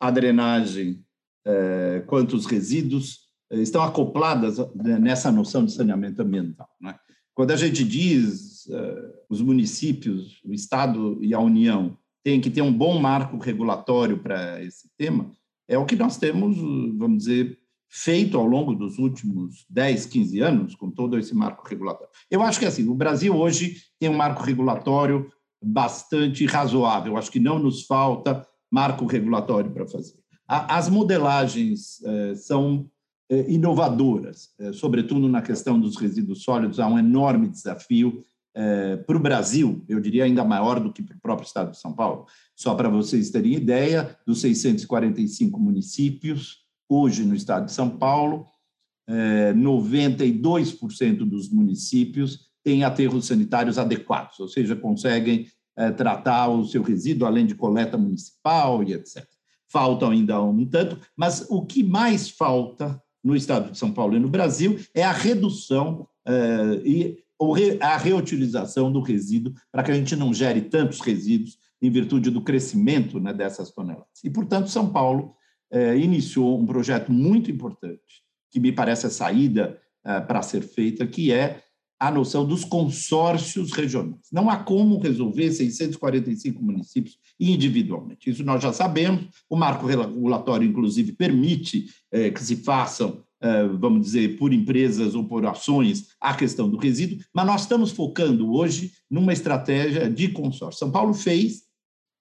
a 0.00 0.10
drenagem 0.10 1.04
é, 1.46 2.02
quanto 2.06 2.34
os 2.34 2.46
resíduos 2.46 3.18
é, 3.52 3.58
estão 3.60 3.82
acopladas 3.82 4.56
né, 4.74 4.98
nessa 4.98 5.30
noção 5.30 5.66
de 5.66 5.72
saneamento 5.72 6.22
ambiental. 6.22 6.70
Né? 6.80 6.96
Quando 7.34 7.50
a 7.50 7.56
gente 7.56 7.84
diz 7.84 8.66
os 9.28 9.42
municípios, 9.42 10.40
o 10.42 10.54
Estado 10.54 11.18
e 11.20 11.34
a 11.34 11.38
União 11.38 11.98
tem 12.24 12.40
que 12.40 12.50
ter 12.50 12.62
um 12.62 12.72
bom 12.72 12.98
marco 12.98 13.36
regulatório 13.36 14.18
para 14.18 14.62
esse 14.64 14.88
tema, 14.96 15.30
é 15.68 15.78
o 15.78 15.84
que 15.84 15.94
nós 15.94 16.16
temos, 16.16 16.56
vamos 16.96 17.18
dizer, 17.18 17.58
feito 17.88 18.36
ao 18.36 18.44
longo 18.44 18.74
dos 18.74 18.98
últimos 18.98 19.64
10, 19.70 20.06
15 20.06 20.40
anos, 20.40 20.74
com 20.74 20.90
todo 20.90 21.18
esse 21.18 21.34
marco 21.34 21.66
regulatório. 21.68 22.12
Eu 22.30 22.42
acho 22.42 22.58
que 22.58 22.66
assim, 22.66 22.88
o 22.88 22.94
Brasil 22.94 23.36
hoje 23.36 23.76
tem 24.00 24.08
um 24.08 24.16
marco 24.16 24.42
regulatório 24.42 25.30
bastante 25.62 26.44
razoável. 26.44 27.16
Acho 27.16 27.30
que 27.30 27.38
não 27.38 27.58
nos 27.58 27.86
falta 27.86 28.44
marco 28.70 29.06
regulatório 29.06 29.70
para 29.70 29.86
fazer. 29.86 30.14
As 30.46 30.88
modelagens 30.88 32.02
eh, 32.04 32.34
são 32.34 32.90
eh, 33.30 33.46
inovadoras, 33.48 34.52
eh, 34.58 34.72
sobretudo 34.72 35.28
na 35.28 35.40
questão 35.40 35.80
dos 35.80 35.96
resíduos 35.96 36.42
sólidos. 36.42 36.80
Há 36.80 36.86
um 36.86 36.98
enorme 36.98 37.48
desafio 37.48 38.22
para 39.06 39.16
o 39.16 39.20
Brasil, 39.20 39.84
eu 39.88 40.00
diria 40.00 40.24
ainda 40.24 40.44
maior 40.44 40.78
do 40.78 40.92
que 40.92 41.02
para 41.02 41.16
o 41.16 41.20
próprio 41.20 41.46
estado 41.46 41.72
de 41.72 41.78
São 41.78 41.92
Paulo. 41.92 42.26
Só 42.54 42.74
para 42.74 42.88
vocês 42.88 43.30
terem 43.30 43.54
ideia, 43.54 44.16
dos 44.26 44.40
645 44.40 45.58
municípios, 45.58 46.58
hoje 46.88 47.24
no 47.24 47.34
estado 47.34 47.66
de 47.66 47.72
São 47.72 47.90
Paulo, 47.90 48.46
92% 49.56 51.28
dos 51.28 51.50
municípios 51.50 52.48
têm 52.62 52.84
aterros 52.84 53.26
sanitários 53.26 53.78
adequados, 53.78 54.38
ou 54.40 54.48
seja, 54.48 54.76
conseguem 54.76 55.46
tratar 55.96 56.48
o 56.48 56.64
seu 56.64 56.82
resíduo 56.82 57.26
além 57.26 57.44
de 57.44 57.54
coleta 57.54 57.98
municipal 57.98 58.82
e 58.82 58.94
etc 58.94 59.26
faltam 59.74 60.10
ainda 60.10 60.40
um 60.40 60.64
tanto, 60.64 61.00
mas 61.16 61.48
o 61.50 61.66
que 61.66 61.82
mais 61.82 62.30
falta 62.30 63.02
no 63.24 63.34
estado 63.34 63.72
de 63.72 63.78
São 63.78 63.90
Paulo 63.90 64.14
e 64.14 64.20
no 64.20 64.28
Brasil 64.28 64.78
é 64.94 65.02
a 65.02 65.10
redução 65.10 66.06
e 66.84 67.23
a 67.80 67.96
reutilização 67.96 68.90
do 68.90 69.00
resíduo 69.00 69.54
para 69.70 69.82
que 69.82 69.90
a 69.90 69.94
gente 69.94 70.16
não 70.16 70.32
gere 70.32 70.62
tantos 70.62 71.00
resíduos 71.00 71.58
em 71.82 71.90
virtude 71.90 72.30
do 72.30 72.40
crescimento 72.40 73.20
né, 73.20 73.32
dessas 73.32 73.70
toneladas. 73.70 74.22
E, 74.22 74.30
portanto, 74.30 74.70
São 74.70 74.90
Paulo 74.90 75.34
uh, 75.72 75.96
iniciou 75.96 76.58
um 76.58 76.64
projeto 76.64 77.12
muito 77.12 77.50
importante, 77.50 78.22
que 78.50 78.58
me 78.58 78.72
parece 78.72 79.06
a 79.06 79.10
saída 79.10 79.78
uh, 80.04 80.26
para 80.26 80.40
ser 80.42 80.62
feita, 80.62 81.06
que 81.06 81.32
é 81.32 81.62
a 81.98 82.10
noção 82.10 82.44
dos 82.44 82.64
consórcios 82.64 83.72
regionais. 83.72 84.26
Não 84.30 84.50
há 84.50 84.58
como 84.58 84.98
resolver 84.98 85.50
645 85.50 86.62
municípios 86.62 87.18
individualmente. 87.40 88.28
Isso 88.28 88.44
nós 88.44 88.62
já 88.62 88.72
sabemos. 88.72 89.26
O 89.48 89.56
marco 89.56 89.86
regulatório, 89.86 90.68
inclusive, 90.68 91.12
permite 91.12 91.86
eh, 92.12 92.30
que 92.30 92.42
se 92.42 92.56
façam, 92.56 93.10
eh, 93.10 93.23
vamos 93.78 94.06
dizer, 94.06 94.38
por 94.38 94.52
empresas 94.52 95.14
ou 95.14 95.24
por 95.24 95.44
ações, 95.46 96.08
a 96.20 96.34
questão 96.34 96.68
do 96.68 96.76
resíduo, 96.76 97.18
mas 97.32 97.46
nós 97.46 97.60
estamos 97.62 97.90
focando 97.90 98.52
hoje 98.52 98.92
numa 99.10 99.32
estratégia 99.32 100.10
de 100.10 100.28
consórcio. 100.28 100.78
São 100.78 100.90
Paulo 100.90 101.12
fez, 101.12 101.62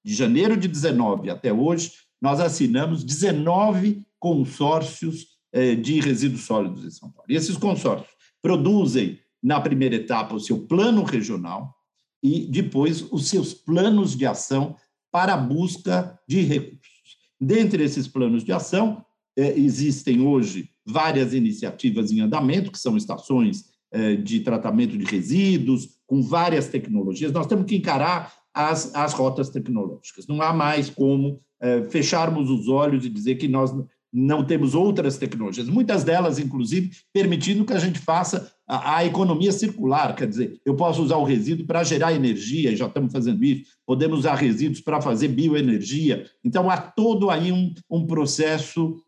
de 0.04 0.14
janeiro 0.14 0.58
de 0.58 0.68
19 0.68 1.30
até 1.30 1.54
hoje, 1.54 1.94
nós 2.22 2.40
assinamos 2.40 3.04
19 3.04 4.06
consórcios 4.20 5.28
eh, 5.52 5.76
de 5.76 6.00
resíduos 6.00 6.44
sólidos 6.44 6.86
em 6.86 6.90
São 6.90 7.12
Paulo. 7.12 7.30
E 7.30 7.36
esses 7.36 7.58
consórcios 7.58 8.10
produzem 8.42 9.20
na 9.42 9.60
primeira 9.60 9.96
etapa, 9.96 10.36
o 10.36 10.40
seu 10.40 10.66
plano 10.66 11.04
regional 11.04 11.76
e 12.24 12.48
depois 12.48 13.02
os 13.12 13.28
seus 13.28 13.54
planos 13.54 14.16
de 14.16 14.26
ação 14.26 14.76
para 15.12 15.34
a 15.34 15.38
busca 15.38 16.18
de 16.28 16.42
recursos. 16.42 17.18
Dentre 17.40 17.84
esses 17.84 18.08
planos 18.08 18.44
de 18.44 18.54
ação, 18.54 19.06
eh, 19.38 19.60
existem 19.60 20.22
hoje 20.22 20.70
várias 20.86 21.34
iniciativas 21.34 22.12
em 22.12 22.20
andamento, 22.20 22.72
que 22.72 22.80
são 22.80 22.98
estações 22.98 23.66
eh, 23.92 24.16
de 24.16 24.40
tratamento 24.42 24.98
de 24.98 25.06
resíduos, 25.06 25.90
com 26.06 26.22
várias 26.22 26.68
tecnologias. 26.68 27.32
Nós 27.32 27.48
temos 27.48 27.66
que 27.66 27.76
encarar 27.76 28.34
as, 28.54 28.94
as 28.94 29.14
rotas 29.14 29.50
tecnológicas. 29.50 30.28
Não 30.28 30.42
há 30.42 30.54
mais 30.54 30.90
como 30.90 31.40
eh, 31.62 31.84
fecharmos 31.90 32.50
os 32.50 32.68
olhos 32.68 33.06
e 33.06 33.10
dizer 33.10 33.36
que 33.36 33.48
nós 33.48 33.74
não 34.14 34.46
temos 34.46 34.76
outras 34.76 35.18
tecnologias, 35.18 35.68
muitas 35.68 36.04
delas, 36.04 36.38
inclusive, 36.38 36.92
permitindo 37.12 37.66
que 37.66 37.74
a 37.74 37.80
gente 37.80 37.98
faça 37.98 38.52
a, 38.68 38.98
a 38.98 39.06
economia 39.06 39.52
circular, 39.52 40.16
quer 40.16 40.28
dizer, 40.28 40.62
eu 40.64 40.76
posso 40.76 41.02
usar 41.02 41.18
o 41.18 41.24
resíduo 41.24 41.66
para 41.66 41.84
gerar 41.84 42.14
energia, 42.14 42.72
e 42.72 42.76
já 42.76 42.86
estamos 42.86 43.12
fazendo 43.12 43.44
isso, 43.44 43.64
podemos 43.88 44.20
usar 44.20 44.36
resíduos 44.36 44.82
para 44.82 45.02
fazer 45.02 45.30
bioenergia, 45.30 46.28
então 46.44 46.70
há 46.70 46.78
todo 46.78 47.32
aí 47.32 47.52
um, 47.52 47.74
um 47.90 48.06
processo 48.06 49.04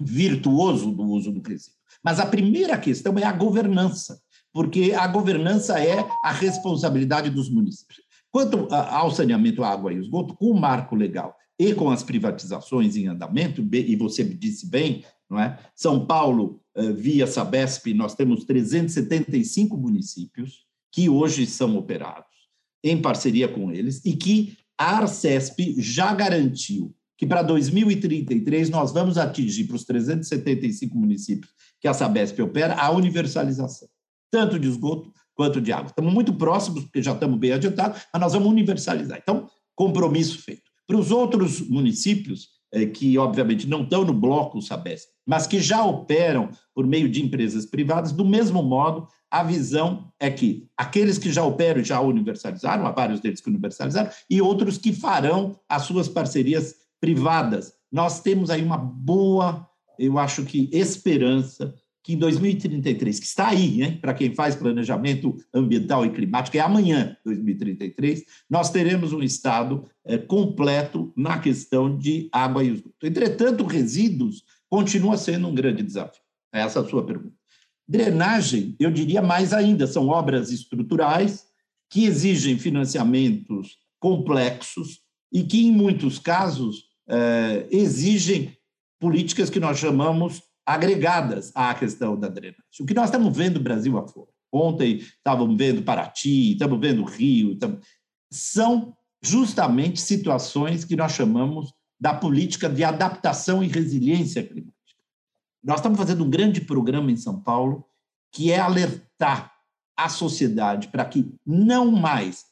virtuoso 0.00 0.90
do 0.90 1.02
uso 1.02 1.32
do 1.32 1.40
resíduo. 1.40 1.76
Mas 2.02 2.20
a 2.20 2.26
primeira 2.26 2.78
questão 2.78 3.18
é 3.18 3.24
a 3.24 3.32
governança, 3.32 4.20
porque 4.52 4.92
a 4.92 5.06
governança 5.06 5.78
é 5.80 6.06
a 6.22 6.32
responsabilidade 6.32 7.30
dos 7.30 7.50
municípios. 7.50 8.00
Quanto 8.30 8.68
ao 8.72 9.10
saneamento, 9.10 9.64
água 9.64 9.92
e 9.92 9.98
esgoto, 9.98 10.34
com 10.34 10.50
o 10.50 10.60
marco 10.60 10.94
legal 10.94 11.34
e 11.58 11.74
com 11.74 11.90
as 11.90 12.02
privatizações 12.02 12.96
em 12.96 13.06
andamento, 13.06 13.66
e 13.72 13.96
você 13.96 14.22
disse 14.22 14.68
bem, 14.68 15.04
não 15.28 15.40
é? 15.40 15.58
São 15.74 16.04
Paulo, 16.06 16.60
eh, 16.74 16.92
via 16.92 17.26
Sabesp, 17.26 17.94
nós 17.94 18.14
temos 18.14 18.44
375 18.44 19.76
municípios 19.76 20.66
que 20.92 21.08
hoje 21.08 21.46
são 21.46 21.76
operados 21.76 22.36
em 22.84 23.00
parceria 23.00 23.48
com 23.48 23.72
eles 23.72 24.04
e 24.04 24.14
que 24.14 24.56
a 24.78 24.98
Arcesp 24.98 25.74
já 25.78 26.14
garantiu 26.14 26.94
que 27.16 27.26
para 27.26 27.42
2033 27.42 28.70
nós 28.70 28.92
vamos 28.92 29.16
atingir 29.18 29.64
para 29.64 29.76
os 29.76 29.84
375 29.84 30.96
municípios 30.96 31.50
que 31.80 31.88
a 31.88 31.94
Sabesp 31.94 32.40
opera 32.40 32.74
a 32.74 32.90
universalização, 32.90 33.88
tanto 34.30 34.58
de 34.58 34.68
esgoto 34.68 35.12
quanto 35.34 35.60
de 35.60 35.72
água. 35.72 35.88
Estamos 35.88 36.12
muito 36.12 36.32
próximos, 36.32 36.84
porque 36.84 37.02
já 37.02 37.12
estamos 37.12 37.38
bem 37.38 37.52
adiantados, 37.52 38.02
mas 38.12 38.22
nós 38.22 38.32
vamos 38.32 38.48
universalizar. 38.48 39.18
Então, 39.22 39.48
compromisso 39.74 40.42
feito. 40.42 40.62
Para 40.86 40.96
os 40.96 41.10
outros 41.10 41.60
municípios, 41.60 42.48
eh, 42.72 42.86
que 42.86 43.18
obviamente 43.18 43.68
não 43.68 43.82
estão 43.82 44.04
no 44.04 44.14
bloco 44.14 44.62
Sabesp, 44.62 45.08
mas 45.26 45.46
que 45.46 45.60
já 45.60 45.84
operam 45.84 46.50
por 46.74 46.86
meio 46.86 47.08
de 47.08 47.22
empresas 47.22 47.66
privadas, 47.66 48.12
do 48.12 48.24
mesmo 48.24 48.62
modo, 48.62 49.06
a 49.30 49.42
visão 49.42 50.10
é 50.18 50.30
que 50.30 50.68
aqueles 50.76 51.18
que 51.18 51.32
já 51.32 51.44
operam 51.44 51.84
já 51.84 52.00
universalizaram, 52.00 52.86
há 52.86 52.90
vários 52.90 53.20
deles 53.20 53.40
que 53.40 53.50
universalizaram, 53.50 54.10
e 54.30 54.40
outros 54.40 54.78
que 54.78 54.92
farão 54.92 55.58
as 55.68 55.82
suas 55.82 56.08
parcerias 56.08 56.74
privadas. 57.06 57.72
Nós 57.90 58.20
temos 58.20 58.50
aí 58.50 58.60
uma 58.60 58.76
boa, 58.76 59.64
eu 59.96 60.18
acho 60.18 60.44
que, 60.44 60.68
esperança 60.72 61.72
que 62.02 62.14
em 62.14 62.18
2033, 62.18 63.20
que 63.20 63.26
está 63.26 63.48
aí, 63.48 63.96
para 64.00 64.12
quem 64.12 64.34
faz 64.34 64.56
planejamento 64.56 65.36
ambiental 65.54 66.04
e 66.04 66.10
climático, 66.10 66.56
é 66.56 66.60
amanhã, 66.60 67.16
2033, 67.24 68.24
nós 68.50 68.70
teremos 68.70 69.12
um 69.12 69.22
Estado 69.22 69.88
é, 70.04 70.18
completo 70.18 71.12
na 71.16 71.38
questão 71.38 71.96
de 71.96 72.28
água 72.32 72.64
e 72.64 72.70
esgoto. 72.70 73.06
Entretanto, 73.06 73.64
resíduos 73.64 74.42
continua 74.68 75.16
sendo 75.16 75.46
um 75.46 75.54
grande 75.54 75.84
desafio. 75.84 76.22
É 76.52 76.60
essa 76.60 76.80
a 76.80 76.88
sua 76.88 77.04
pergunta. 77.04 77.34
Drenagem, 77.88 78.74
eu 78.80 78.90
diria 78.90 79.22
mais 79.22 79.52
ainda, 79.52 79.86
são 79.86 80.08
obras 80.08 80.50
estruturais 80.50 81.44
que 81.88 82.04
exigem 82.04 82.58
financiamentos 82.58 83.76
complexos 84.00 85.00
e 85.32 85.44
que, 85.44 85.66
em 85.66 85.72
muitos 85.72 86.18
casos, 86.18 86.85
é, 87.08 87.66
exigem 87.70 88.56
políticas 88.98 89.50
que 89.50 89.60
nós 89.60 89.78
chamamos 89.78 90.42
agregadas 90.64 91.52
à 91.54 91.74
questão 91.74 92.18
da 92.18 92.28
drenagem. 92.28 92.62
O 92.80 92.86
que 92.86 92.94
nós 92.94 93.06
estamos 93.06 93.36
vendo 93.36 93.60
Brasil 93.60 93.96
afora, 93.96 94.28
ontem 94.52 94.96
estávamos 94.96 95.56
vendo 95.56 95.82
Paraty, 95.82 96.52
estamos 96.52 96.80
vendo 96.80 97.04
Rio, 97.04 97.52
estamos... 97.52 97.86
são 98.30 98.96
justamente 99.22 100.00
situações 100.00 100.84
que 100.84 100.96
nós 100.96 101.12
chamamos 101.12 101.72
da 101.98 102.14
política 102.14 102.68
de 102.68 102.84
adaptação 102.84 103.62
e 103.62 103.68
resiliência 103.68 104.42
climática. 104.42 104.76
Nós 105.62 105.78
estamos 105.78 105.98
fazendo 105.98 106.24
um 106.24 106.30
grande 106.30 106.60
programa 106.60 107.10
em 107.10 107.16
São 107.16 107.40
Paulo 107.40 107.84
que 108.32 108.52
é 108.52 108.58
alertar 108.58 109.52
a 109.96 110.08
sociedade 110.08 110.88
para 110.88 111.04
que 111.04 111.34
não 111.44 111.90
mais 111.90 112.44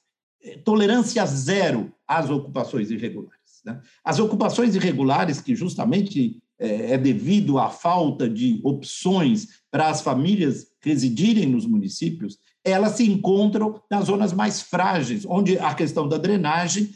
eh, 0.43 0.57
tolerância 0.59 1.25
zero 1.27 1.93
às 2.09 2.31
ocupações 2.31 2.91
irregulares. 2.91 3.44
Né? 3.65 3.81
As 4.05 4.19
ocupações 4.19 4.75
irregulares 4.75 5.41
que 5.41 5.55
justamente 5.57 6.43
é, 6.59 6.93
é 6.93 6.99
devido 6.99 7.59
à 7.59 7.71
falta 7.71 8.29
de 8.29 8.61
opções 8.63 9.49
para 9.71 9.89
as 9.89 10.03
famílias 10.03 10.67
residirem 10.83 11.47
nos 11.47 11.67
municípios, 11.67 12.39
elas 12.63 12.93
se 12.93 13.11
encontram 13.11 13.81
nas 13.91 14.07
zonas 14.07 14.33
mais 14.33 14.63
frágeis, 14.63 15.25
onde 15.27 15.59
a 15.59 15.75
questão 15.75 16.09
da 16.09 16.19
drenagem 16.19 16.91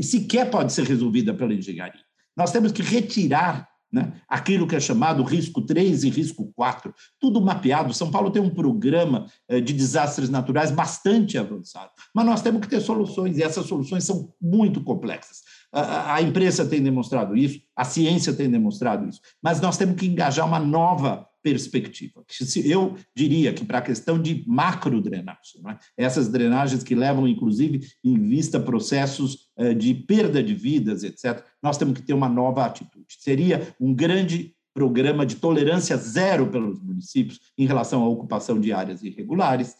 sequer 0.00 0.50
pode 0.50 0.72
ser 0.72 0.84
resolvida 0.84 1.34
pela 1.34 1.54
engenharia. 1.54 2.02
Nós 2.36 2.50
temos 2.50 2.72
que 2.72 2.82
retirar 2.82 3.68
né, 3.94 4.12
aquilo 4.28 4.66
que 4.66 4.74
é 4.74 4.80
chamado 4.80 5.22
risco 5.22 5.62
3 5.62 6.02
e 6.02 6.10
risco 6.10 6.52
4, 6.56 6.92
tudo 7.20 7.40
mapeado. 7.40 7.94
São 7.94 8.10
Paulo 8.10 8.28
tem 8.28 8.42
um 8.42 8.50
programa 8.50 9.26
eh, 9.48 9.60
de 9.60 9.72
desastres 9.72 10.28
naturais 10.28 10.72
bastante 10.72 11.38
avançado, 11.38 11.92
mas 12.12 12.26
nós 12.26 12.42
temos 12.42 12.60
que 12.60 12.68
ter 12.68 12.80
soluções, 12.80 13.38
e 13.38 13.42
essas 13.42 13.66
soluções 13.66 14.02
são 14.02 14.34
muito 14.40 14.82
complexas. 14.82 15.42
A, 15.74 16.22
imprensa 16.22 16.64
tem 16.64 16.80
demonstrado 16.80 17.36
isso, 17.36 17.60
a 17.74 17.84
ciência 17.84 18.32
tem 18.32 18.48
demonstrado 18.48 19.08
isso, 19.08 19.20
mas 19.42 19.60
nós 19.60 19.76
temos 19.76 19.96
que 19.96 20.06
engajar 20.06 20.46
uma 20.46 20.60
nova 20.60 21.26
perspectiva. 21.42 22.24
Eu 22.64 22.96
diria 23.14 23.52
que 23.52 23.64
para 23.64 23.78
a 23.78 23.82
questão 23.82 24.20
de 24.20 24.44
macro 24.46 25.00
drenagem, 25.00 25.60
é? 25.68 26.04
essas 26.04 26.28
drenagens 26.28 26.82
que 26.82 26.94
levam, 26.94 27.26
inclusive, 27.26 27.86
em 28.02 28.18
vista 28.18 28.58
processos 28.60 29.48
eh, 29.58 29.74
de 29.74 29.92
perda 29.92 30.42
de 30.42 30.54
vidas, 30.54 31.02
etc., 31.02 31.44
nós 31.62 31.76
temos 31.76 31.94
que 31.94 32.06
ter 32.06 32.14
uma 32.14 32.28
nova 32.28 32.64
atitude. 32.64 33.06
Seria 33.18 33.74
um 33.78 33.92
grande 33.92 34.54
programa 34.74 35.24
de 35.24 35.36
tolerância 35.36 35.96
zero 35.96 36.48
pelos 36.48 36.80
municípios 36.80 37.40
em 37.56 37.66
relação 37.66 38.02
à 38.02 38.08
ocupação 38.08 38.60
de 38.60 38.72
áreas 38.72 39.02
irregulares, 39.02 39.76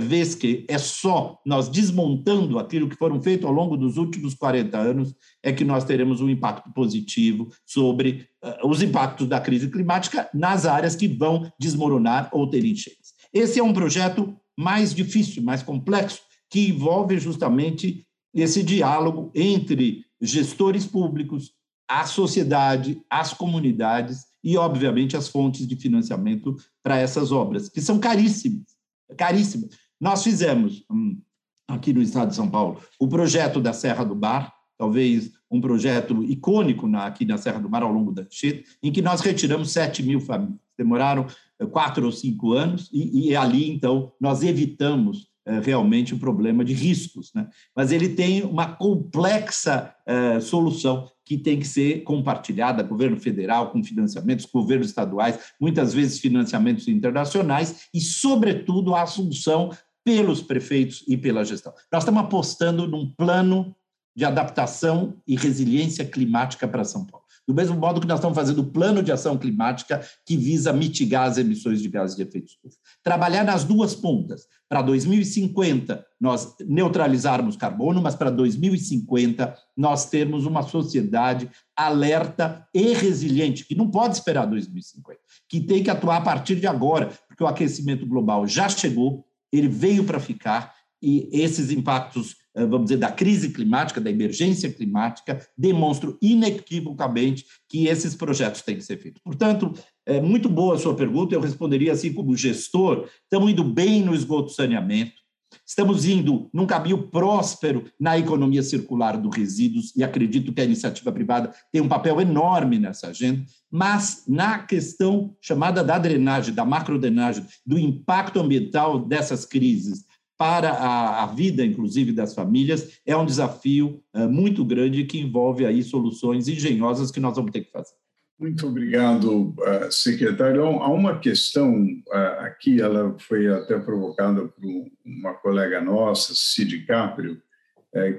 vez 0.00 0.34
que 0.34 0.64
é 0.68 0.78
só 0.78 1.38
nós 1.44 1.68
desmontando 1.68 2.58
aquilo 2.58 2.88
que 2.88 2.96
foram 2.96 3.20
feito 3.20 3.46
ao 3.46 3.52
longo 3.52 3.76
dos 3.76 3.98
últimos 3.98 4.34
40 4.34 4.76
anos 4.78 5.14
é 5.42 5.52
que 5.52 5.64
nós 5.64 5.84
teremos 5.84 6.20
um 6.20 6.30
impacto 6.30 6.72
positivo 6.72 7.50
sobre 7.66 8.26
uh, 8.42 8.66
os 8.66 8.82
impactos 8.82 9.28
da 9.28 9.38
crise 9.38 9.70
climática 9.70 10.30
nas 10.32 10.64
áreas 10.64 10.96
que 10.96 11.06
vão 11.06 11.50
desmoronar 11.60 12.30
ou 12.32 12.48
ter 12.48 12.64
enchentes. 12.64 13.12
Esse 13.32 13.60
é 13.60 13.62
um 13.62 13.72
projeto 13.72 14.34
mais 14.58 14.94
difícil, 14.94 15.42
mais 15.42 15.62
complexo, 15.62 16.22
que 16.50 16.68
envolve 16.68 17.18
justamente 17.18 18.06
esse 18.34 18.62
diálogo 18.62 19.30
entre 19.34 20.04
gestores 20.20 20.86
públicos, 20.86 21.52
a 21.88 22.06
sociedade, 22.06 23.02
as 23.10 23.34
comunidades 23.34 24.24
e, 24.42 24.56
obviamente, 24.56 25.16
as 25.16 25.28
fontes 25.28 25.66
de 25.66 25.76
financiamento 25.76 26.56
para 26.82 26.98
essas 26.98 27.30
obras, 27.30 27.68
que 27.68 27.80
são 27.80 27.98
caríssimas 27.98 28.75
caríssimo. 29.16 29.68
Nós 30.00 30.22
fizemos, 30.22 30.84
hum, 30.90 31.20
aqui 31.68 31.92
no 31.92 32.02
estado 32.02 32.28
de 32.28 32.34
São 32.34 32.48
Paulo, 32.48 32.80
o 32.98 33.08
projeto 33.08 33.60
da 33.60 33.72
Serra 33.72 34.04
do 34.04 34.14
Bar, 34.14 34.52
talvez 34.78 35.32
um 35.50 35.60
projeto 35.60 36.22
icônico 36.24 36.86
na, 36.86 37.06
aqui 37.06 37.24
na 37.24 37.38
Serra 37.38 37.60
do 37.60 37.70
Mar 37.70 37.82
ao 37.82 37.92
longo 37.92 38.12
da 38.12 38.22
Anchieta, 38.22 38.68
em 38.82 38.92
que 38.92 39.02
nós 39.02 39.20
retiramos 39.20 39.70
7 39.70 40.02
mil 40.02 40.20
famílias. 40.20 40.58
Demoraram 40.76 41.26
eh, 41.58 41.66
quatro 41.66 42.04
ou 42.04 42.12
cinco 42.12 42.52
anos 42.52 42.90
e, 42.92 43.28
e 43.28 43.36
ali, 43.36 43.70
então, 43.70 44.12
nós 44.20 44.42
evitamos 44.42 45.28
realmente 45.62 46.14
um 46.14 46.18
problema 46.18 46.64
de 46.64 46.74
riscos. 46.74 47.32
Né? 47.34 47.48
Mas 47.74 47.92
ele 47.92 48.10
tem 48.10 48.42
uma 48.42 48.74
complexa 48.74 49.94
é, 50.04 50.40
solução 50.40 51.10
que 51.24 51.36
tem 51.36 51.58
que 51.58 51.66
ser 51.66 52.02
compartilhada, 52.04 52.82
governo 52.82 53.16
federal, 53.16 53.70
com 53.70 53.82
financiamentos, 53.82 54.46
governos 54.46 54.88
estaduais, 54.88 55.38
muitas 55.60 55.92
vezes 55.92 56.20
financiamentos 56.20 56.86
internacionais 56.88 57.88
e, 57.92 58.00
sobretudo, 58.00 58.94
a 58.94 59.02
assunção 59.02 59.70
pelos 60.04 60.40
prefeitos 60.40 61.04
e 61.08 61.16
pela 61.16 61.44
gestão. 61.44 61.72
Nós 61.92 62.04
estamos 62.04 62.22
apostando 62.22 62.86
num 62.86 63.10
plano 63.10 63.74
de 64.16 64.24
adaptação 64.24 65.14
e 65.26 65.36
resiliência 65.36 66.04
climática 66.04 66.66
para 66.66 66.84
São 66.84 67.04
Paulo. 67.04 67.25
Do 67.46 67.54
mesmo 67.54 67.76
modo 67.76 68.00
que 68.00 68.06
nós 68.06 68.18
estamos 68.18 68.34
fazendo 68.34 68.60
o 68.60 68.70
plano 68.70 69.02
de 69.02 69.12
ação 69.12 69.38
climática 69.38 70.04
que 70.24 70.36
visa 70.36 70.72
mitigar 70.72 71.28
as 71.28 71.38
emissões 71.38 71.80
de 71.80 71.88
gases 71.88 72.16
de 72.16 72.22
efeito 72.22 72.48
estufa. 72.48 72.76
Trabalhar 73.04 73.44
nas 73.44 73.62
duas 73.62 73.94
pontas. 73.94 74.46
Para 74.68 74.82
2050, 74.82 76.04
nós 76.20 76.56
neutralizarmos 76.66 77.56
carbono, 77.56 78.02
mas 78.02 78.16
para 78.16 78.30
2050, 78.30 79.56
nós 79.76 80.06
termos 80.06 80.44
uma 80.44 80.62
sociedade 80.62 81.48
alerta 81.76 82.66
e 82.74 82.92
resiliente, 82.94 83.64
que 83.64 83.76
não 83.76 83.88
pode 83.88 84.16
esperar 84.16 84.46
2050, 84.46 85.20
que 85.48 85.60
tem 85.60 85.84
que 85.84 85.90
atuar 85.90 86.16
a 86.16 86.22
partir 86.22 86.56
de 86.56 86.66
agora, 86.66 87.12
porque 87.28 87.44
o 87.44 87.46
aquecimento 87.46 88.04
global 88.06 88.44
já 88.48 88.68
chegou, 88.68 89.24
ele 89.52 89.68
veio 89.68 90.02
para 90.02 90.18
ficar, 90.18 90.74
e 91.00 91.28
esses 91.30 91.70
impactos 91.70 92.34
vamos 92.64 92.86
dizer, 92.86 92.96
da 92.96 93.12
crise 93.12 93.50
climática, 93.50 94.00
da 94.00 94.10
emergência 94.10 94.72
climática, 94.72 95.46
demonstram 95.56 96.16
inequivocamente 96.22 97.44
que 97.68 97.86
esses 97.86 98.14
projetos 98.14 98.62
têm 98.62 98.76
que 98.76 98.84
ser 98.84 98.96
feitos. 98.96 99.20
Portanto, 99.22 99.74
é 100.06 100.20
muito 100.20 100.48
boa 100.48 100.76
a 100.76 100.78
sua 100.78 100.94
pergunta, 100.94 101.34
eu 101.34 101.40
responderia 101.40 101.92
assim 101.92 102.12
como 102.12 102.36
gestor, 102.36 103.08
estamos 103.22 103.50
indo 103.50 103.62
bem 103.62 104.02
no 104.02 104.14
esgoto 104.14 104.52
saneamento, 104.52 105.26
estamos 105.66 106.04
indo 106.04 106.48
num 106.52 106.66
caminho 106.66 107.08
próspero 107.08 107.84
na 107.98 108.16
economia 108.18 108.62
circular 108.62 109.16
dos 109.16 109.36
resíduos, 109.36 109.92
e 109.96 110.02
acredito 110.02 110.52
que 110.52 110.60
a 110.60 110.64
iniciativa 110.64 111.12
privada 111.12 111.52
tem 111.72 111.82
um 111.82 111.88
papel 111.88 112.20
enorme 112.20 112.78
nessa 112.78 113.08
agenda, 113.08 113.44
mas 113.70 114.24
na 114.28 114.60
questão 114.60 115.34
chamada 115.40 115.82
da 115.82 115.98
drenagem, 115.98 116.54
da 116.54 116.64
macrodrenagem, 116.64 117.44
do 117.66 117.78
impacto 117.78 118.40
ambiental 118.40 118.98
dessas 118.98 119.44
crises, 119.44 120.04
para 120.38 120.70
a, 120.70 121.24
a, 121.24 121.26
vida, 121.26 121.64
inclusive, 121.64 122.12
das 122.12 122.34
famílias, 122.34 122.98
é 123.06 123.16
um 123.16 123.24
desafio 123.24 124.02
uh, 124.14 124.28
muito 124.28 124.64
grande 124.64 125.04
que 125.04 125.18
envolve 125.18 125.64
aí 125.64 125.82
soluções 125.82 126.46
engenhosas 126.46 127.10
que 127.10 127.20
nós 127.20 127.36
vamos 127.36 127.50
ter 127.50 127.62
que 127.62 127.70
fazer. 127.70 127.94
Muito 128.38 128.66
obrigado, 128.66 129.54
uh, 129.58 129.90
secretário. 129.90 130.62
Há 130.62 130.92
uma 130.92 131.18
questão 131.18 131.82
uh, 131.82 132.40
aqui, 132.40 132.82
ela 132.82 133.16
foi 133.18 133.48
até 133.48 133.78
provocada 133.78 134.46
por 134.46 134.64
uma 135.04 135.32
colega 135.34 135.80
nossa, 135.80 136.34
Cid 136.34 136.84
Caprio, 136.86 137.40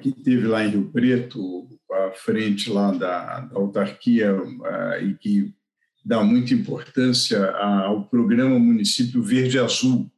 que 0.01 0.12
teve 0.12 0.47
lá 0.47 0.65
em 0.65 0.69
Rio 0.69 0.89
Preto, 0.91 1.67
à 1.91 2.12
frente 2.15 2.67
lá 2.67 2.91
da, 2.91 3.41
da 3.41 3.60
autarquia, 3.60 4.36
e 5.03 5.13
que 5.13 5.53
dá 6.03 6.23
muita 6.23 6.56
importância 6.56 7.51
ao 7.51 8.03
programa 8.06 8.58
Município 8.58 9.21
Verde 9.21 9.60
Azul, 9.60 10.10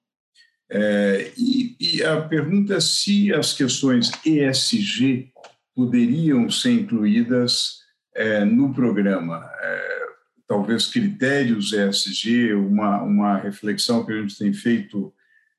é, 0.71 1.31
e, 1.35 1.75
e, 1.79 2.03
a 2.03 2.21
pergunta 2.21 2.75
é 2.75 2.79
se 2.79 3.33
as 3.33 3.53
questões 3.53 4.11
ESG 4.23 5.31
poderiam 5.75 6.49
ser 6.49 6.71
incluídas 6.71 7.79
é, 8.15 8.45
no 8.45 8.73
programa. 8.73 9.49
É, 9.61 9.99
talvez 10.47 10.87
critérios 10.87 11.73
ESG, 11.73 12.53
uma, 12.53 13.01
uma 13.01 13.37
reflexão 13.37 14.05
que 14.05 14.11
a 14.11 14.21
gente 14.21 14.37
tem 14.37 14.53
feito 14.53 15.13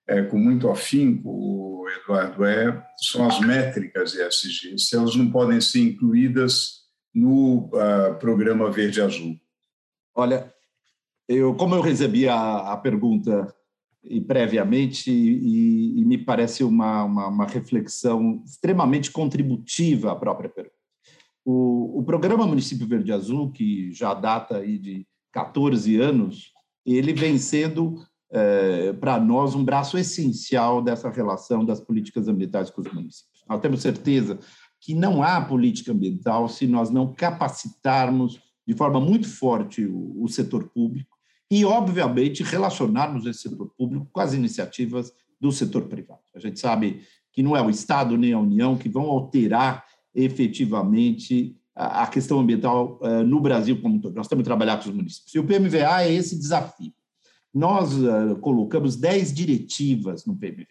é, 0.07 0.23
com 0.23 0.39
muito 0.39 0.69
afinco, 0.69 1.87
Eduardo, 2.03 2.45
é, 2.45 2.87
são 2.99 3.27
as 3.27 3.41
métricas 3.41 4.15
ESG, 4.15 4.79
se 4.79 4.97
elas 4.97 5.17
não 5.17 5.31
podem 5.31 5.61
ser 5.61 5.81
incluídas 5.81 6.81
no 7.15 7.69
uh, 7.69 8.19
programa 8.19 8.71
Verde 8.71 9.01
Azul. 9.01 9.37
Olha, 10.15 10.53
eu, 11.29 11.55
como 11.55 11.75
eu 11.75 11.81
recebi 11.81 12.29
a, 12.29 12.73
a 12.73 12.77
pergunta 12.77 13.53
e 14.03 14.21
previamente, 14.21 15.11
e, 15.11 16.01
e 16.01 16.05
me 16.05 16.17
parece 16.17 16.65
uma, 16.65 17.05
uma, 17.05 17.29
uma, 17.29 17.47
reflexão 17.47 18.43
extremamente 18.47 19.11
contributiva 19.11 20.13
à 20.13 20.17
própria 20.17 20.49
pergunta. 20.49 20.75
O, 21.45 21.99
o 21.99 22.03
programa 22.03 22.47
Município 22.47 22.87
Verde 22.87 23.13
Azul, 23.13 23.51
que 23.53 23.93
já 23.93 24.15
data 24.15 24.59
aí 24.59 24.79
de 24.79 25.07
14 25.33 25.97
anos, 26.01 26.53
ele 26.85 27.13
vem 27.13 27.37
sendo, 27.37 27.97
é, 28.33 28.93
para 28.95 29.21
nós, 29.21 29.55
um 29.55 29.65
braço 29.65 29.99
essencial 29.99 30.83
dessa 30.83 31.11
relação 31.11 31.65
das 31.65 31.81
políticas 31.81 32.27
ambientais 32.27 32.71
com 32.71 32.81
os 32.81 32.93
municípios. 32.93 33.45
Nós 33.49 33.61
temos 33.61 33.83
certeza 33.83 34.39
que 34.81 34.95
não 34.95 35.23
há 35.23 35.41
política 35.43 35.93
ambiental 35.93 36.49
se 36.49 36.67
nós 36.67 36.91
não 36.91 37.13
capacitarmos 37.13 38.41
de 38.67 38.75
forma 38.75 39.01
muito 39.01 39.29
forte 39.29 39.85
o, 39.85 40.23
o 40.23 40.29
setor 40.29 40.69
público, 40.71 41.20
e, 41.51 41.65
obviamente, 41.65 42.43
relacionarmos 42.43 43.27
esse 43.27 43.41
setor 43.49 43.73
público 43.77 44.07
com 44.13 44.21
as 44.21 44.33
iniciativas 44.33 45.13
do 45.41 45.51
setor 45.51 45.83
privado. 45.89 46.21
A 46.35 46.39
gente 46.39 46.61
sabe 46.61 47.03
que 47.33 47.43
não 47.43 47.57
é 47.57 47.63
o 47.63 47.71
Estado 47.71 48.17
nem 48.17 48.33
a 48.33 48.39
União 48.39 48.77
que 48.77 48.89
vão 48.89 49.05
alterar 49.05 49.85
efetivamente 50.15 51.57
a 51.75 52.07
questão 52.07 52.39
ambiental 52.41 52.99
eh, 53.03 53.23
no 53.23 53.41
Brasil 53.41 53.81
como 53.81 53.97
um 53.97 54.01
todo. 54.01 54.15
Nós 54.15 54.29
temos 54.29 54.43
que 54.43 54.49
trabalhar 54.49 54.77
com 54.77 54.89
os 54.91 54.95
municípios. 54.95 55.35
E 55.35 55.39
o 55.39 55.45
PMVA 55.45 56.03
é 56.03 56.13
esse 56.13 56.39
desafio. 56.39 56.93
Nós 57.55 57.93
eh, 57.93 58.35
colocamos 58.41 58.97
10 58.97 59.33
diretivas 59.33 60.27
no 60.27 60.37
PMVA. 60.37 60.67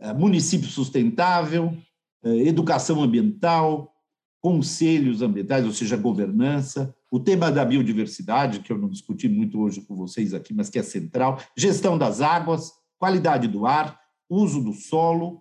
Eh, 0.00 0.12
município 0.14 0.68
sustentável, 0.68 1.76
educação 2.22 3.02
ambiental, 3.02 3.92
conselhos 4.40 5.20
ambientais, 5.20 5.66
ou 5.66 5.72
seja, 5.72 5.94
governança, 5.94 6.94
o 7.14 7.20
tema 7.20 7.52
da 7.52 7.64
biodiversidade, 7.64 8.58
que 8.58 8.72
eu 8.72 8.76
não 8.76 8.88
discuti 8.88 9.28
muito 9.28 9.60
hoje 9.60 9.80
com 9.82 9.94
vocês 9.94 10.34
aqui, 10.34 10.52
mas 10.52 10.68
que 10.68 10.80
é 10.80 10.82
central, 10.82 11.40
gestão 11.56 11.96
das 11.96 12.20
águas, 12.20 12.72
qualidade 12.98 13.46
do 13.46 13.66
ar, 13.66 14.00
uso 14.28 14.60
do 14.60 14.72
solo, 14.72 15.40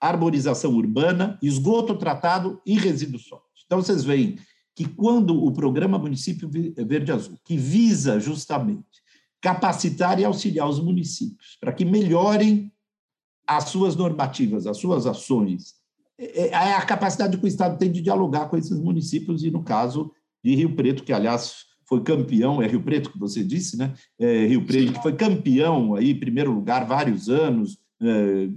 arborização 0.00 0.72
urbana, 0.72 1.38
esgoto 1.42 1.94
tratado 1.98 2.58
e 2.64 2.78
resíduos 2.78 3.26
sólidos. 3.26 3.64
Então, 3.66 3.82
vocês 3.82 4.02
veem 4.02 4.38
que 4.74 4.86
quando 4.86 5.44
o 5.44 5.52
programa 5.52 5.98
Município 5.98 6.48
Verde 6.48 7.12
Azul, 7.12 7.38
que 7.44 7.58
visa 7.58 8.18
justamente 8.18 9.02
capacitar 9.42 10.18
e 10.18 10.24
auxiliar 10.24 10.66
os 10.66 10.80
municípios 10.80 11.58
para 11.60 11.74
que 11.74 11.84
melhorem 11.84 12.72
as 13.46 13.64
suas 13.64 13.94
normativas, 13.94 14.66
as 14.66 14.78
suas 14.78 15.06
ações, 15.06 15.74
é, 16.16 16.48
é 16.48 16.74
a 16.74 16.86
capacidade 16.86 17.36
que 17.36 17.44
o 17.44 17.46
Estado 17.46 17.76
tem 17.76 17.92
de 17.92 18.00
dialogar 18.00 18.48
com 18.48 18.56
esses 18.56 18.80
municípios 18.80 19.44
e, 19.44 19.50
no 19.50 19.62
caso, 19.62 20.10
de 20.44 20.54
Rio 20.54 20.74
Preto, 20.74 21.02
que 21.02 21.12
aliás 21.12 21.64
foi 21.88 22.02
campeão, 22.02 22.60
é 22.60 22.66
Rio 22.66 22.82
Preto 22.82 23.10
que 23.10 23.18
você 23.18 23.42
disse, 23.42 23.76
né? 23.76 23.94
É 24.18 24.46
Rio 24.46 24.64
Preto, 24.66 24.92
que 24.92 25.02
foi 25.02 25.14
campeão 25.14 25.94
aí, 25.94 26.10
em 26.10 26.18
primeiro 26.18 26.52
lugar, 26.52 26.86
vários 26.86 27.28
anos, 27.28 27.78
é, 28.02 28.48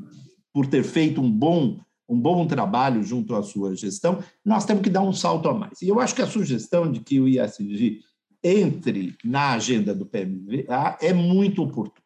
por 0.53 0.67
ter 0.67 0.83
feito 0.83 1.21
um 1.21 1.31
bom, 1.31 1.79
um 2.09 2.19
bom 2.19 2.45
trabalho 2.45 3.03
junto 3.03 3.35
à 3.35 3.43
sua 3.43 3.75
gestão, 3.75 4.19
nós 4.43 4.65
temos 4.65 4.83
que 4.83 4.89
dar 4.89 5.01
um 5.01 5.13
salto 5.13 5.47
a 5.47 5.53
mais. 5.53 5.81
E 5.81 5.87
eu 5.87 5.99
acho 5.99 6.15
que 6.15 6.21
a 6.21 6.27
sugestão 6.27 6.91
de 6.91 6.99
que 6.99 7.19
o 7.19 7.27
ISG 7.27 8.01
entre 8.43 9.15
na 9.23 9.53
agenda 9.53 9.93
do 9.93 10.05
PMVA 10.05 10.97
é 11.01 11.13
muito 11.13 11.63
oportuna. 11.63 12.05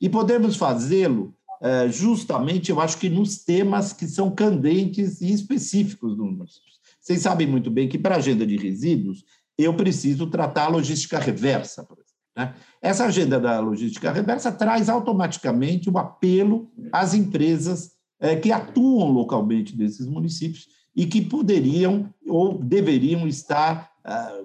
E 0.00 0.08
podemos 0.08 0.56
fazê-lo 0.56 1.34
é, 1.60 1.88
justamente, 1.88 2.70
eu 2.70 2.80
acho 2.80 2.98
que 2.98 3.08
nos 3.08 3.38
temas 3.38 3.92
que 3.92 4.06
são 4.06 4.30
candentes 4.30 5.20
e 5.20 5.32
específicos 5.32 6.16
do 6.16 6.24
município. 6.24 6.75
Vocês 7.06 7.22
sabem 7.22 7.46
muito 7.46 7.70
bem 7.70 7.88
que 7.88 7.96
para 7.96 8.16
a 8.16 8.18
agenda 8.18 8.44
de 8.44 8.56
resíduos 8.56 9.22
eu 9.56 9.72
preciso 9.72 10.26
tratar 10.26 10.64
a 10.64 10.70
logística 10.70 11.20
reversa, 11.20 11.84
por 11.84 11.98
exemplo. 11.98 12.16
Né? 12.36 12.52
Essa 12.82 13.04
agenda 13.04 13.38
da 13.38 13.60
logística 13.60 14.10
reversa 14.10 14.50
traz 14.50 14.88
automaticamente 14.88 15.88
um 15.88 15.96
apelo 15.96 16.68
às 16.90 17.14
empresas 17.14 17.92
é, 18.18 18.34
que 18.34 18.50
atuam 18.50 19.12
localmente 19.12 19.78
nesses 19.78 20.04
municípios 20.04 20.66
e 20.96 21.06
que 21.06 21.22
poderiam 21.22 22.12
ou 22.26 22.58
deveriam 22.58 23.28
estar, 23.28 23.88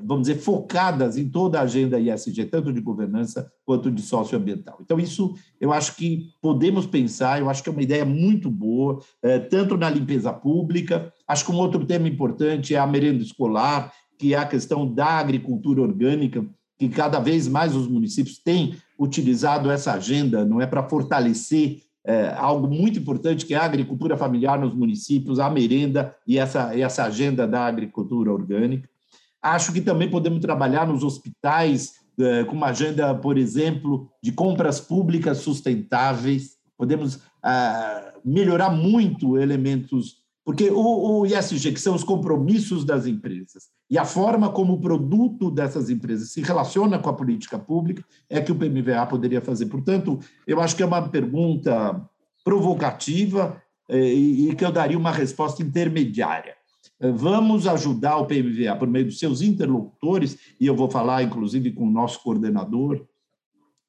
vamos 0.04 0.28
dizer, 0.28 0.40
focadas 0.40 1.18
em 1.18 1.30
toda 1.30 1.60
a 1.60 1.64
agenda 1.64 2.00
ISG, 2.00 2.46
tanto 2.46 2.74
de 2.74 2.82
governança 2.82 3.52
quanto 3.64 3.92
de 3.92 4.02
socioambiental. 4.02 4.80
Então, 4.82 5.00
isso 5.00 5.36
eu 5.60 5.72
acho 5.72 5.96
que 5.96 6.30
podemos 6.42 6.86
pensar, 6.86 7.40
eu 7.40 7.50
acho 7.50 7.62
que 7.62 7.70
é 7.70 7.72
uma 7.72 7.84
ideia 7.84 8.04
muito 8.04 8.50
boa, 8.50 9.00
é, 9.22 9.38
tanto 9.38 9.78
na 9.78 9.90
limpeza 9.90 10.34
pública, 10.34 11.14
acho 11.28 11.46
que 11.46 11.52
um 11.52 11.58
outro 11.58 11.86
tema 11.86 12.08
importante 12.08 12.74
é 12.74 12.80
a 12.80 12.88
merenda 12.88 13.22
escolar, 13.22 13.94
que 14.18 14.34
é 14.34 14.38
a 14.38 14.46
questão 14.46 14.92
da 14.92 15.06
agricultura 15.06 15.82
orgânica, 15.82 16.46
que 16.78 16.90
cada 16.90 17.20
vez 17.20 17.48
mais 17.48 17.76
os 17.76 17.88
municípios 17.88 18.40
têm 18.40 18.76
utilizado 18.98 19.70
essa 19.70 19.94
agenda, 19.94 20.44
não 20.44 20.60
é 20.60 20.66
para 20.66 20.88
fortalecer 20.88 21.82
é, 22.04 22.34
algo 22.36 22.68
muito 22.68 22.98
importante, 23.00 23.46
que 23.46 23.54
é 23.54 23.58
a 23.58 23.66
agricultura 23.66 24.18
familiar 24.18 24.60
nos 24.60 24.74
municípios, 24.74 25.40
a 25.40 25.50
merenda 25.50 26.16
e 26.28 26.40
essa, 26.40 26.76
essa 26.78 27.04
agenda 27.04 27.48
da 27.48 27.66
agricultura 27.66 28.32
orgânica. 28.32 28.90
Acho 29.42 29.74
que 29.74 29.82
também 29.82 30.10
podemos 30.10 30.40
trabalhar 30.40 30.88
nos 30.88 31.04
hospitais 31.04 31.94
é, 32.20 32.44
com 32.44 32.56
uma 32.56 32.68
agenda, 32.68 33.16
por 33.16 33.38
exemplo, 33.38 34.10
de 34.22 34.32
compras 34.32 34.80
públicas 34.80 35.40
sustentáveis. 35.40 36.58
Podemos 36.78 37.20
ah, 37.44 38.14
melhorar 38.24 38.70
muito 38.70 39.38
elementos 39.38 40.22
porque 40.44 40.70
o, 40.72 41.20
o 41.20 41.26
ISG, 41.26 41.72
que 41.72 41.80
são 41.80 41.94
os 41.94 42.04
compromissos 42.04 42.84
das 42.84 43.06
empresas, 43.06 43.70
e 43.90 43.98
a 43.98 44.06
forma 44.06 44.50
como 44.50 44.74
o 44.74 44.82
produto 44.82 45.52
dessas 45.52 45.90
empresas 45.90 46.32
se 46.32 46.42
relaciona 46.42 46.98
com 46.98 47.10
a 47.10 47.14
política 47.14 47.60
pública, 47.60 48.04
é 48.30 48.42
que 48.42 48.52
o 48.52 48.56
PMVA 48.56 49.06
poderia 49.06 49.40
fazer. 49.40 49.68
Portanto, 49.68 50.20
eu 50.48 50.60
acho 50.60 50.76
que 50.76 50.82
é 50.82 50.86
uma 50.86 51.08
pergunta 51.10 52.02
provocativa 52.44 53.62
eh, 53.88 54.14
e 54.14 54.56
que 54.56 54.66
eu 54.66 54.72
daria 54.72 54.98
uma 54.98 55.12
resposta 55.12 55.62
intermediária. 55.62 56.56
Vamos 57.02 57.66
ajudar 57.68 58.18
o 58.18 58.26
PMVA 58.26 58.76
por 58.78 58.88
meio 58.88 59.06
dos 59.06 59.18
seus 59.18 59.42
interlocutores, 59.42 60.38
e 60.60 60.68
eu 60.68 60.76
vou 60.76 60.90
falar, 60.90 61.24
inclusive, 61.24 61.72
com 61.72 61.88
o 61.88 61.92
nosso 61.92 62.22
coordenador 62.22 63.06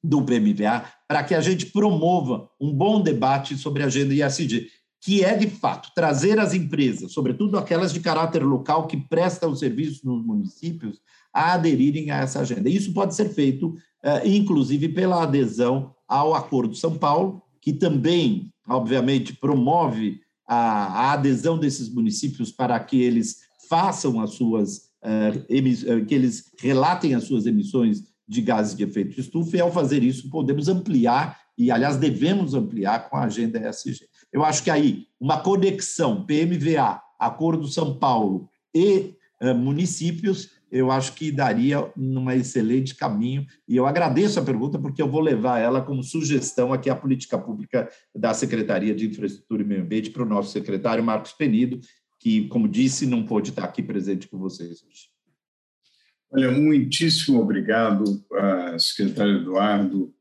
do 0.03 0.23
PMVA, 0.23 0.83
para 1.07 1.23
que 1.23 1.35
a 1.35 1.41
gente 1.41 1.67
promova 1.67 2.49
um 2.59 2.73
bom 2.73 3.01
debate 3.01 3.55
sobre 3.55 3.83
a 3.83 3.85
agenda 3.85 4.13
ISG 4.13 4.67
que 5.03 5.21
é, 5.21 5.35
de 5.35 5.47
fato, 5.47 5.91
trazer 5.93 6.39
as 6.39 6.53
empresas, 6.53 7.11
sobretudo 7.11 7.57
aquelas 7.57 7.91
de 7.91 7.99
caráter 7.99 8.41
local 8.41 8.87
que 8.87 8.95
prestam 8.95 9.53
serviço 9.53 10.07
nos 10.07 10.25
municípios, 10.25 11.01
a 11.33 11.53
aderirem 11.55 12.09
a 12.09 12.19
essa 12.19 12.39
agenda. 12.39 12.69
Isso 12.69 12.93
pode 12.93 13.13
ser 13.13 13.27
feito, 13.27 13.75
eh, 14.01 14.29
inclusive, 14.29 14.87
pela 14.87 15.23
adesão 15.23 15.93
ao 16.07 16.33
Acordo 16.33 16.73
São 16.73 16.97
Paulo, 16.97 17.41
que 17.59 17.73
também, 17.73 18.49
obviamente, 18.65 19.35
promove 19.35 20.21
a, 20.47 21.13
adesão 21.13 21.57
desses 21.57 21.89
municípios 21.89 22.51
para 22.51 22.79
que 22.79 23.01
eles 23.01 23.41
façam 23.69 24.19
as 24.19 24.31
suas, 24.31 24.89
eh, 25.03 25.45
eh, 25.49 26.01
que 26.01 26.13
eles 26.13 26.51
relatem 26.59 27.15
as 27.15 27.23
suas 27.23 27.45
emissões 27.45 28.03
de 28.27 28.41
gases 28.41 28.75
de 28.75 28.83
efeito 28.83 29.15
de 29.15 29.21
estufa, 29.21 29.57
e 29.57 29.61
ao 29.61 29.71
fazer 29.71 30.03
isso, 30.03 30.29
podemos 30.29 30.67
ampliar, 30.67 31.39
e 31.57 31.71
aliás, 31.71 31.97
devemos 31.97 32.53
ampliar 32.53 33.09
com 33.09 33.17
a 33.17 33.25
agenda 33.25 33.59
ESG. 33.69 34.05
Eu 34.31 34.43
acho 34.43 34.63
que 34.63 34.71
aí 34.71 35.05
uma 35.19 35.39
conexão 35.39 36.25
PMVA, 36.25 37.01
Acordo 37.19 37.67
São 37.67 37.97
Paulo 37.97 38.49
e 38.73 39.15
uh, 39.41 39.53
municípios, 39.53 40.49
eu 40.73 40.89
acho 40.89 41.13
que 41.13 41.31
daria 41.31 41.87
um 41.95 42.31
excelente 42.31 42.95
caminho. 42.95 43.45
E 43.67 43.75
eu 43.75 43.85
agradeço 43.85 44.39
a 44.39 44.43
pergunta, 44.43 44.79
porque 44.79 44.99
eu 44.99 45.07
vou 45.07 45.21
levar 45.21 45.59
ela 45.59 45.83
como 45.83 46.03
sugestão 46.03 46.73
aqui 46.73 46.89
à 46.89 46.95
política 46.95 47.37
pública 47.37 47.87
da 48.15 48.33
Secretaria 48.33 48.95
de 48.95 49.07
Infraestrutura 49.07 49.61
e 49.61 49.65
Meio 49.65 49.83
Ambiente 49.83 50.09
para 50.09 50.23
o 50.23 50.27
nosso 50.27 50.51
secretário 50.51 51.03
Marcos 51.03 51.31
Penido, 51.31 51.79
que, 52.19 52.47
como 52.47 52.67
disse, 52.67 53.05
não 53.05 53.23
pôde 53.23 53.51
estar 53.51 53.65
aqui 53.65 53.83
presente 53.83 54.27
com 54.27 54.39
vocês 54.39 54.83
hoje. 54.83 55.09
Olha, 56.31 56.49
muitíssimo 56.49 57.39
obrigado, 57.39 58.03
secretário 58.79 59.41
Eduardo, 59.41 60.11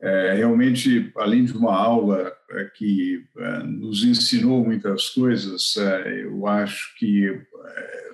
é, 0.00 0.32
realmente, 0.32 1.12
além 1.16 1.44
de 1.44 1.52
uma 1.52 1.76
aula 1.76 2.32
é, 2.52 2.64
que 2.76 3.26
é, 3.36 3.58
nos 3.64 4.04
ensinou 4.04 4.64
muitas 4.64 5.10
coisas, 5.10 5.76
é, 5.76 6.22
eu 6.22 6.46
acho 6.46 6.96
que, 6.96 7.42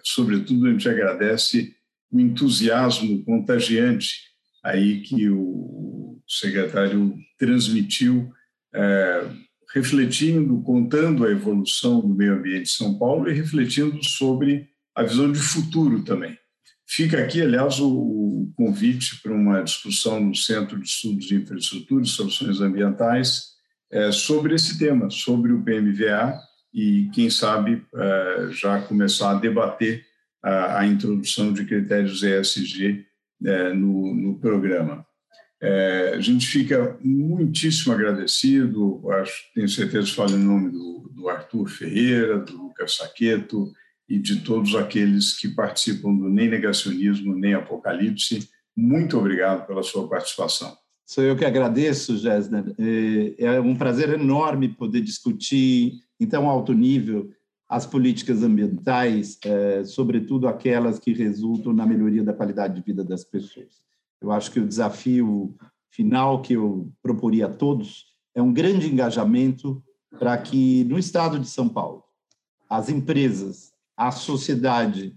sobretudo, 0.02 0.66
a 0.66 0.70
gente 0.70 0.88
agradece 0.88 1.72
o 2.10 2.20
entusiasmo 2.20 3.24
contagiante 3.24 4.34
aí 4.62 5.00
que 5.02 5.28
o 5.28 6.18
secretário 6.26 7.14
transmitiu, 7.38 8.32
é, 8.74 9.28
refletindo, 9.74 10.62
contando 10.62 11.26
a 11.26 11.30
evolução 11.30 12.00
do 12.00 12.14
meio 12.14 12.34
ambiente 12.34 12.64
de 12.64 12.70
São 12.70 12.98
Paulo 12.98 13.28
e 13.28 13.34
refletindo 13.34 14.02
sobre 14.02 14.68
a 14.94 15.02
visão 15.02 15.30
de 15.30 15.38
futuro 15.38 16.02
também. 16.04 16.38
Fica 16.86 17.18
aqui, 17.18 17.42
aliás, 17.42 17.80
o 17.80 18.52
convite 18.56 19.20
para 19.22 19.32
uma 19.32 19.62
discussão 19.62 20.20
no 20.20 20.34
Centro 20.34 20.78
de 20.78 20.86
Estudos 20.86 21.26
de 21.26 21.36
Infraestrutura 21.36 22.04
e 22.04 22.08
Soluções 22.08 22.60
Ambientais 22.60 23.54
é, 23.90 24.12
sobre 24.12 24.54
esse 24.54 24.78
tema, 24.78 25.10
sobre 25.10 25.52
o 25.52 25.62
PMVA 25.62 26.38
e, 26.72 27.08
quem 27.12 27.30
sabe, 27.30 27.84
é, 27.94 28.48
já 28.50 28.80
começar 28.82 29.32
a 29.32 29.40
debater 29.40 30.04
a, 30.44 30.80
a 30.80 30.86
introdução 30.86 31.52
de 31.52 31.64
critérios 31.64 32.22
ESG 32.22 33.06
é, 33.42 33.72
no, 33.72 34.14
no, 34.14 34.38
programa. 34.38 35.04
É, 35.60 36.12
a 36.14 36.20
gente 36.20 36.46
fica 36.46 36.98
muitíssimo 37.02 37.94
agradecido, 37.94 39.02
acho, 39.12 39.50
tenho 39.54 39.68
certeza 39.68 40.06
que 40.06 40.14
falo 40.14 40.36
em 40.36 40.44
nome 40.44 40.70
do, 40.70 41.10
do 41.14 41.28
Arthur 41.30 41.66
Ferreira, 41.68 42.38
do 42.38 42.56
Lucas 42.56 42.96
Saqueto, 42.96 43.72
e 44.06 44.18
de 44.18 44.40
todos 44.40 44.74
aqueles 44.74 45.34
que 45.34 45.48
participam 45.48 46.14
do 46.14 46.28
Nem 46.28 46.50
Negacionismo, 46.50 47.34
Nem 47.34 47.54
Apocalipse. 47.54 48.46
Muito 48.76 49.16
obrigado 49.16 49.66
pela 49.66 49.82
sua 49.82 50.06
participação. 50.06 50.76
Sou 51.06 51.24
eu 51.24 51.36
que 51.36 51.44
agradeço, 51.44 52.18
Gessner. 52.18 52.74
É, 52.78 53.44
é 53.44 53.60
um 53.60 53.74
prazer 53.74 54.10
enorme 54.10 54.68
poder 54.68 55.00
discutir 55.00 55.94
em 56.20 56.26
tão 56.26 56.50
alto 56.50 56.74
nível 56.74 57.30
as 57.74 57.84
políticas 57.84 58.44
ambientais, 58.44 59.36
é, 59.44 59.82
sobretudo 59.82 60.46
aquelas 60.46 61.00
que 61.00 61.12
resultam 61.12 61.72
na 61.72 61.84
melhoria 61.84 62.22
da 62.22 62.32
qualidade 62.32 62.76
de 62.76 62.82
vida 62.82 63.02
das 63.02 63.24
pessoas. 63.24 63.82
Eu 64.22 64.30
acho 64.30 64.52
que 64.52 64.60
o 64.60 64.68
desafio 64.68 65.56
final 65.90 66.40
que 66.40 66.52
eu 66.52 66.88
proporia 67.02 67.46
a 67.46 67.52
todos 67.52 68.04
é 68.32 68.40
um 68.40 68.52
grande 68.52 68.86
engajamento 68.86 69.82
para 70.20 70.38
que, 70.38 70.84
no 70.84 70.96
estado 70.96 71.36
de 71.36 71.48
São 71.48 71.68
Paulo, 71.68 72.04
as 72.70 72.88
empresas 72.88 73.72
a 73.96 74.12
sociedade 74.12 75.16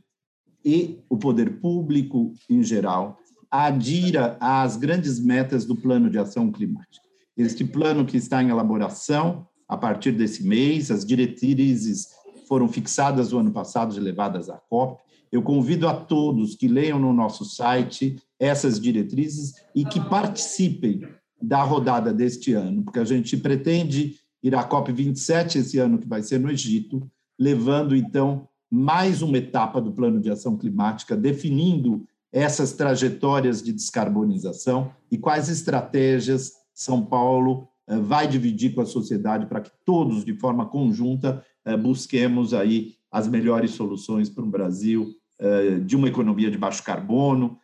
e 0.66 1.00
o 1.08 1.16
poder 1.16 1.60
público 1.60 2.34
em 2.50 2.64
geral 2.64 3.20
adira 3.52 4.36
às 4.40 4.78
grandes 4.78 5.20
metas 5.20 5.64
do 5.64 5.76
Plano 5.76 6.10
de 6.10 6.18
Ação 6.18 6.52
Climática. 6.52 7.06
Este 7.38 7.64
plano 7.64 8.04
que 8.04 8.18
está 8.18 8.42
em 8.42 8.50
elaboração 8.50 9.48
a 9.68 9.78
partir 9.78 10.12
desse 10.12 10.44
mês, 10.44 10.90
as 10.90 11.06
diretrizes 11.06 12.17
foram 12.48 12.68
fixadas 12.68 13.32
no 13.32 13.40
ano 13.40 13.52
passado 13.52 13.96
e 13.96 14.00
levadas 14.00 14.50
à 14.50 14.58
COP. 14.58 15.02
Eu 15.32 15.42
convido 15.42 15.88
a 15.88 15.94
todos 15.94 16.56
que 16.56 16.68
leiam 16.68 16.98
no 16.98 17.12
nosso 17.12 17.44
site 17.44 18.16
essas 18.40 18.80
diretrizes 18.80 19.56
e 19.76 19.84
que 19.84 20.00
participem 20.00 21.02
da 21.42 21.62
rodada 21.64 22.14
deste 22.14 22.54
ano, 22.54 22.84
porque 22.84 23.00
a 23.00 23.06
gente 23.06 23.36
pretende 23.38 24.16
ir 24.42 24.56
à 24.56 24.64
COP 24.64 24.92
27 24.92 25.60
esse 25.60 25.78
ano, 25.78 26.00
que 26.00 26.08
vai 26.08 26.24
ser 26.24 26.40
no 26.40 26.50
Egito, 26.50 27.06
levando 27.38 27.96
então 27.96 28.48
mais 28.70 29.22
uma 29.22 29.38
etapa 29.38 29.80
do 29.80 29.92
plano 29.92 30.20
de 30.20 30.30
ação 30.30 30.58
climática, 30.58 31.16
definindo 31.16 32.06
essas 32.32 32.74
trajetórias 32.74 33.62
de 33.62 33.72
descarbonização 33.72 34.92
e 35.10 35.18
quais 35.18 35.50
estratégias 35.50 36.54
São 36.74 37.06
Paulo 37.06 37.68
eh, 37.88 37.98
vai 37.98 38.28
dividir 38.28 38.76
com 38.76 38.82
a 38.82 38.86
sociedade 38.86 39.46
para 39.46 39.62
que 39.62 39.72
todos, 39.86 40.26
de 40.26 40.34
forma 40.34 40.66
conjunta, 40.66 41.44
busquemos 41.76 42.54
aí 42.54 42.96
as 43.12 43.28
melhores 43.28 43.72
soluções 43.72 44.30
para 44.30 44.44
um 44.44 44.50
Brasil 44.50 45.10
eh, 45.40 45.80
de 45.80 45.96
uma 45.96 46.08
economia 46.08 46.52
de 46.52 46.58
baixo 46.58 46.84
carbono, 46.84 47.58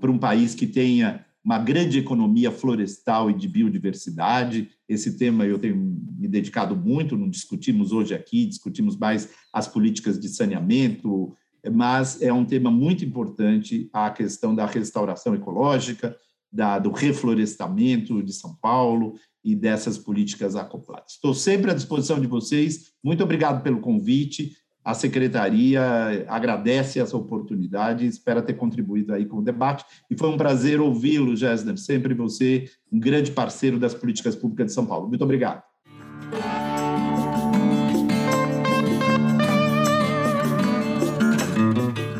para 0.00 0.10
um 0.10 0.18
país 0.18 0.52
que 0.52 0.66
tenha 0.66 1.24
uma 1.44 1.58
grande 1.58 1.98
economia 1.98 2.50
florestal 2.50 3.30
e 3.30 3.34
de 3.34 3.48
biodiversidade. 3.48 4.68
Esse 4.88 5.16
tema 5.16 5.46
eu 5.46 5.58
tenho 5.58 5.76
me 5.76 6.28
dedicado 6.28 6.76
muito, 6.76 7.16
não 7.16 7.30
discutimos 7.30 7.92
hoje 7.92 8.14
aqui, 8.14 8.46
discutimos 8.46 8.96
mais 8.96 9.30
as 9.52 9.66
políticas 9.66 10.18
de 10.18 10.28
saneamento, 10.28 11.34
mas 11.72 12.20
é 12.20 12.32
um 12.32 12.44
tema 12.44 12.70
muito 12.70 13.04
importante 13.04 13.88
a 13.92 14.10
questão 14.10 14.54
da 14.54 14.66
restauração 14.66 15.34
ecológica, 15.34 16.16
da, 16.52 16.78
do 16.78 16.90
reflorestamento 16.90 18.22
de 18.22 18.32
São 18.32 18.54
Paulo 18.56 19.14
e 19.42 19.54
dessas 19.54 19.96
políticas 19.96 20.56
acopladas. 20.56 21.12
Estou 21.12 21.34
sempre 21.34 21.70
à 21.70 21.74
disposição 21.74 22.20
de 22.20 22.26
vocês. 22.26 22.92
Muito 23.02 23.22
obrigado 23.22 23.62
pelo 23.62 23.80
convite 23.80 24.56
a 24.84 24.94
secretaria 24.94 26.24
agradece 26.26 26.98
essa 26.98 27.16
oportunidade 27.16 28.06
espera 28.06 28.40
ter 28.40 28.54
contribuído 28.54 29.12
aí 29.12 29.26
com 29.26 29.38
o 29.38 29.42
debate. 29.42 29.84
E 30.10 30.16
foi 30.16 30.28
um 30.28 30.38
prazer 30.38 30.80
ouvi-lo, 30.80 31.36
Gessner, 31.36 31.76
sempre 31.76 32.14
você, 32.14 32.64
um 32.90 32.98
grande 32.98 33.30
parceiro 33.30 33.78
das 33.78 33.94
políticas 33.94 34.34
públicas 34.34 34.68
de 34.68 34.72
São 34.72 34.86
Paulo. 34.86 35.08
Muito 35.08 35.22
obrigado. 35.22 35.62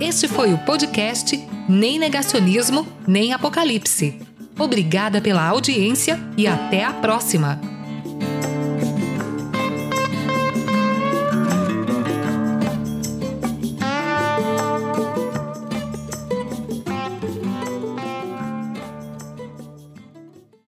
Este 0.01 0.29
foi 0.29 0.53
o 0.53 0.59
podcast 0.59 1.37
Nem 1.71 2.01
Negacionismo, 2.01 2.85
Nem 3.07 3.33
Apocalipse. 3.33 4.19
Obrigada 4.59 5.21
pela 5.21 5.47
audiência 5.47 6.19
e 6.37 6.45
até 6.45 6.85
a 6.85 6.93
próxima! 6.93 7.70